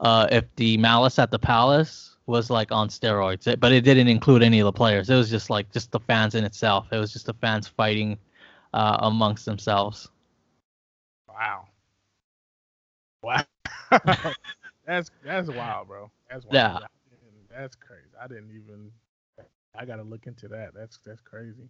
[0.00, 4.42] uh, if the Malice at the Palace was like on steroids but it didn't include
[4.42, 7.12] any of the players it was just like just the fans in itself it was
[7.12, 8.18] just the fans fighting
[8.74, 10.10] uh, amongst themselves
[11.28, 11.66] wow
[13.22, 13.44] wow
[14.84, 16.54] that's that's wild bro that's wild.
[16.54, 16.78] yeah
[17.48, 18.90] that's crazy I didn't even
[19.78, 20.74] I gotta look into that.
[20.74, 21.68] That's that's crazy.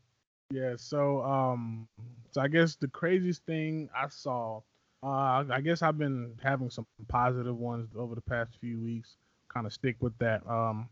[0.51, 0.74] Yeah.
[0.77, 1.89] So um,
[2.31, 4.61] so I guess the craziest thing I saw,
[5.07, 9.16] uh, I guess I've been having some positive ones over the past few weeks.
[9.48, 10.46] Kind of stick with that.
[10.48, 10.88] Um,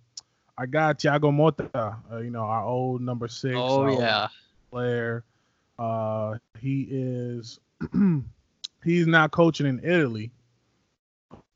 [0.57, 3.57] I got Thiago Motta, uh, you know, our old number six.
[3.59, 4.29] Oh yeah.
[4.71, 5.25] Player.
[5.79, 7.59] Uh, he is
[8.85, 10.31] he's now coaching in Italy.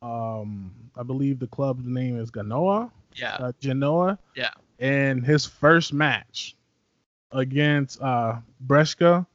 [0.01, 2.91] Um, I believe the club's name is Genoa.
[3.15, 3.35] Yeah.
[3.35, 4.19] Uh, Genoa.
[4.35, 6.55] Yeah in his first match
[7.31, 9.25] against uh, Brescia.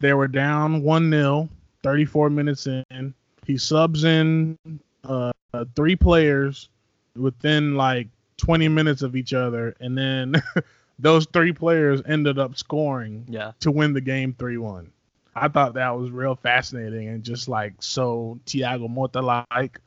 [0.00, 1.48] They were down 1 0,
[1.88, 3.14] 34 minutes in.
[3.46, 4.58] He subs in
[5.04, 5.32] uh,
[5.74, 6.68] three players
[7.16, 9.74] within like 20 minutes of each other.
[9.80, 10.34] And then
[10.98, 13.52] those three players ended up scoring yeah.
[13.60, 14.92] to win the game 3 1.
[15.34, 19.80] I thought that was real fascinating and just like so Thiago Motta like.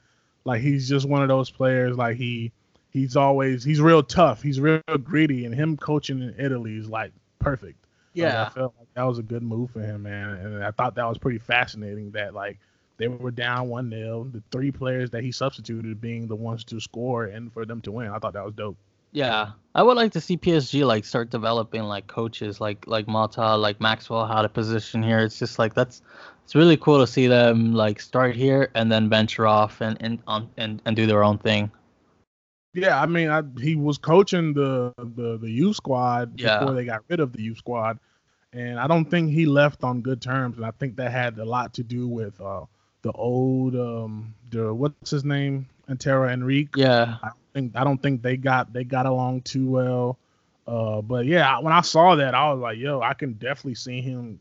[0.43, 2.51] Like he's just one of those players like he
[2.89, 4.41] he's always he's real tough.
[4.41, 7.85] He's real gritty, and him coaching in Italy is like perfect.
[8.15, 10.29] Yeah, like, I felt that was a good move for him, man.
[10.29, 12.59] And I thought that was pretty fascinating that like
[12.97, 16.79] they were down one 0 the three players that he substituted being the ones to
[16.79, 18.09] score and for them to win.
[18.09, 18.77] I thought that was dope.
[19.13, 23.59] Yeah, I would like to see PSG like start developing like coaches like like Motta,
[23.59, 25.19] like Maxwell, how to position here.
[25.19, 26.01] It's just like that's
[26.43, 30.19] it's really cool to see them like start here and then venture off and and
[30.27, 31.71] on and, and do their own thing.
[32.73, 36.59] Yeah, I mean, I, he was coaching the the the youth squad yeah.
[36.59, 37.99] before they got rid of the youth squad,
[38.53, 40.57] and I don't think he left on good terms.
[40.57, 42.65] And I think that had a lot to do with uh,
[43.01, 46.75] the old um the what's his name Antero Henrique.
[46.75, 50.17] Yeah, I think I don't think they got they got along too well.
[50.67, 54.01] Uh, but yeah, when I saw that, I was like, yo, I can definitely see
[54.01, 54.39] him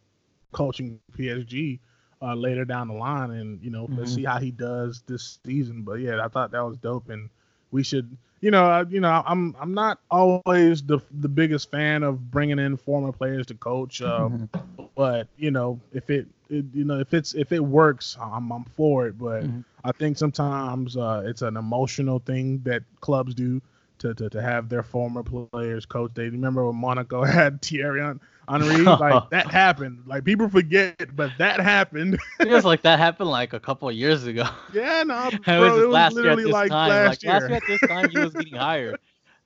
[0.53, 1.79] coaching PSG
[2.23, 3.99] uh, later down the line, and you know, mm-hmm.
[3.99, 5.83] let's see how he does this season.
[5.83, 7.31] But yeah, I thought that was dope and
[7.71, 12.31] we should you know you know i'm i'm not always the the biggest fan of
[12.31, 14.85] bringing in former players to coach um, mm-hmm.
[14.95, 18.65] but you know if it, it, you know if it's if it works i'm i'm
[18.77, 19.61] for it but mm-hmm.
[19.85, 23.61] i think sometimes uh, it's an emotional thing that clubs do
[23.99, 28.21] to, to, to have their former players coach they remember when monaco had thierry on
[28.51, 30.03] Henry, like that happened.
[30.07, 32.19] Like people forget, but that happened.
[32.41, 34.45] it was like that happened like a couple of years ago.
[34.73, 36.89] Yeah, no, bro, it was, it was last literally like time.
[36.89, 37.33] last like, year.
[37.33, 38.99] Last year at this time, he was getting hired,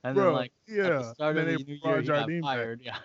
[0.03, 2.81] and bro, then like yeah, at the start of the new year, he got fired.
[2.83, 2.97] Yeah.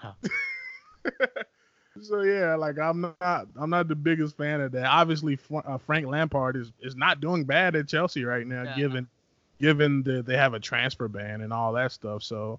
[2.00, 4.86] so yeah, like I'm not, I'm not the biggest fan of that.
[4.86, 8.76] Obviously, uh, Frank Lampard is is not doing bad at Chelsea right now, yeah.
[8.76, 9.08] given
[9.60, 12.22] given that they have a transfer ban and all that stuff.
[12.22, 12.58] So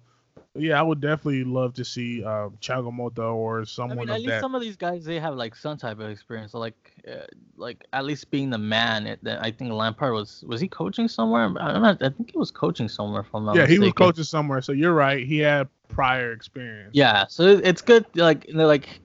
[0.54, 3.98] yeah, I would definitely love to see uh, Thiago or someone.
[3.98, 4.40] I mean, at least that.
[4.42, 7.24] some of these guys they have like some type of experience, like uh,
[7.56, 9.06] like at least being the man.
[9.06, 11.54] It, I think Lampard was was he coaching somewhere?
[11.58, 11.96] I don't know.
[12.06, 13.22] I think he was coaching somewhere.
[13.22, 13.72] From yeah, mistaken.
[13.72, 14.60] he was coaching somewhere.
[14.60, 15.26] So you're right.
[15.26, 16.90] He had prior experience.
[16.92, 18.04] Yeah, so it's good.
[18.14, 19.00] Like like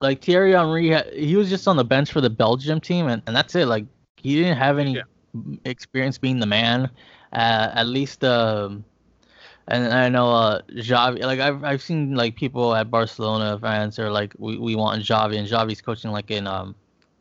[0.00, 3.36] like Thierry Henry, he was just on the bench for the Belgium team, and, and
[3.36, 3.66] that's it.
[3.66, 3.84] Like
[4.16, 5.02] he didn't have any yeah.
[5.64, 6.90] experience being the man.
[7.32, 8.24] Uh, at least.
[8.24, 8.84] Um,
[9.68, 14.10] and I know uh Xavi like I've I've seen like people at Barcelona fans are
[14.10, 16.74] like we, we want Xavi and Xavi's coaching like in um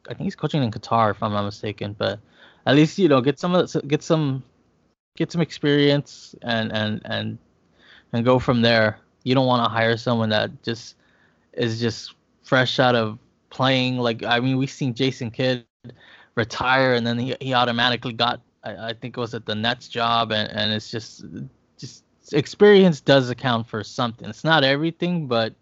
[0.07, 2.19] I think he's coaching in Qatar if I'm not mistaken but
[2.65, 4.43] at least you know get some of get some
[5.15, 7.37] get some experience and and and
[8.13, 8.99] and go from there.
[9.23, 10.95] You don't want to hire someone that just
[11.53, 13.17] is just fresh out of
[13.49, 13.97] playing.
[13.97, 15.65] Like I mean we've seen Jason Kidd
[16.35, 19.87] retire and then he, he automatically got I, I think it was at the Nets
[19.87, 21.23] job and and it's just
[22.33, 24.29] experience does account for something.
[24.29, 25.53] It's not everything, but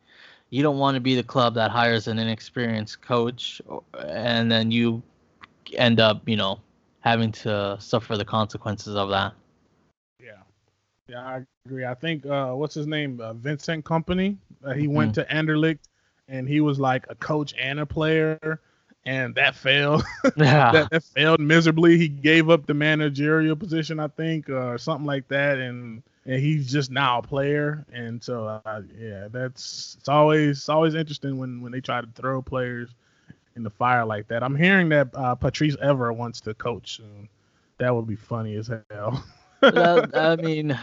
[0.49, 3.61] you don't want to be the club that hires an inexperienced coach
[3.99, 5.01] and then you
[5.73, 6.59] end up, you know,
[6.99, 9.33] having to suffer the consequences of that.
[10.21, 10.43] Yeah.
[11.07, 11.85] Yeah, I agree.
[11.85, 13.19] I think uh, what's his name?
[13.19, 14.37] Uh, Vincent Kompany.
[14.63, 14.93] Uh, he mm-hmm.
[14.93, 15.79] went to Anderlecht
[16.27, 18.61] and he was like a coach and a player
[19.05, 20.03] and that failed.
[20.37, 20.71] Yeah.
[20.71, 21.97] that, that, failed miserably.
[21.97, 26.71] He gave up the managerial position, I think, or something like that and and he's
[26.71, 27.85] just now a player.
[27.91, 32.07] And so, uh, yeah, that's it's always it's always interesting when when they try to
[32.15, 32.89] throw players
[33.55, 34.43] in the fire like that.
[34.43, 37.29] I'm hearing that uh, Patrice Evra wants to coach soon.
[37.77, 39.23] That would be funny as hell.
[39.61, 40.77] I mean,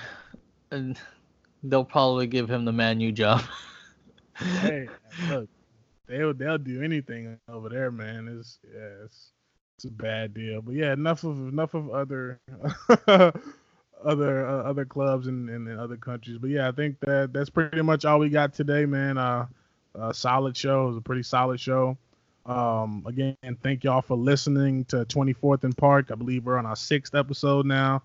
[1.62, 3.42] they'll probably give him the Man U job.
[4.36, 4.88] hey,
[5.28, 5.48] look,
[6.06, 8.28] they'll they'll do anything over there, man.
[8.38, 9.32] It's yeah, it's,
[9.76, 10.60] it's a bad deal.
[10.62, 12.40] But yeah, enough of enough of other
[14.04, 16.38] other uh, other clubs in, in, in, other countries.
[16.38, 19.18] But yeah, I think that that's pretty much all we got today, man.
[19.18, 19.46] Uh,
[19.94, 20.84] a solid show.
[20.84, 21.96] It was a pretty solid show.
[22.46, 26.10] Um, again, thank y'all for listening to 24th and Park.
[26.10, 28.02] I believe we're on our sixth episode now.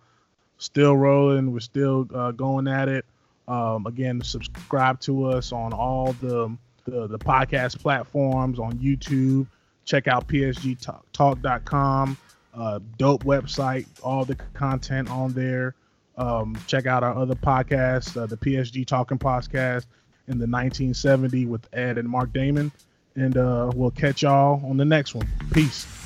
[0.58, 1.52] Still rolling.
[1.52, 3.06] We're still uh, going at it.
[3.48, 9.48] Um, again, subscribe to us on all the, the, the podcast platforms on YouTube.
[9.86, 12.18] Check out psgtalk.com.
[12.54, 13.86] Uh, dope website.
[14.02, 15.76] All the content on there.
[16.18, 19.86] Um, check out our other podcasts, uh, the PSG Talking Podcast
[20.28, 22.72] in the 1970 with Ed and Mark Damon.
[23.16, 25.28] And uh, we'll catch y'all on the next one.
[25.52, 26.05] Peace.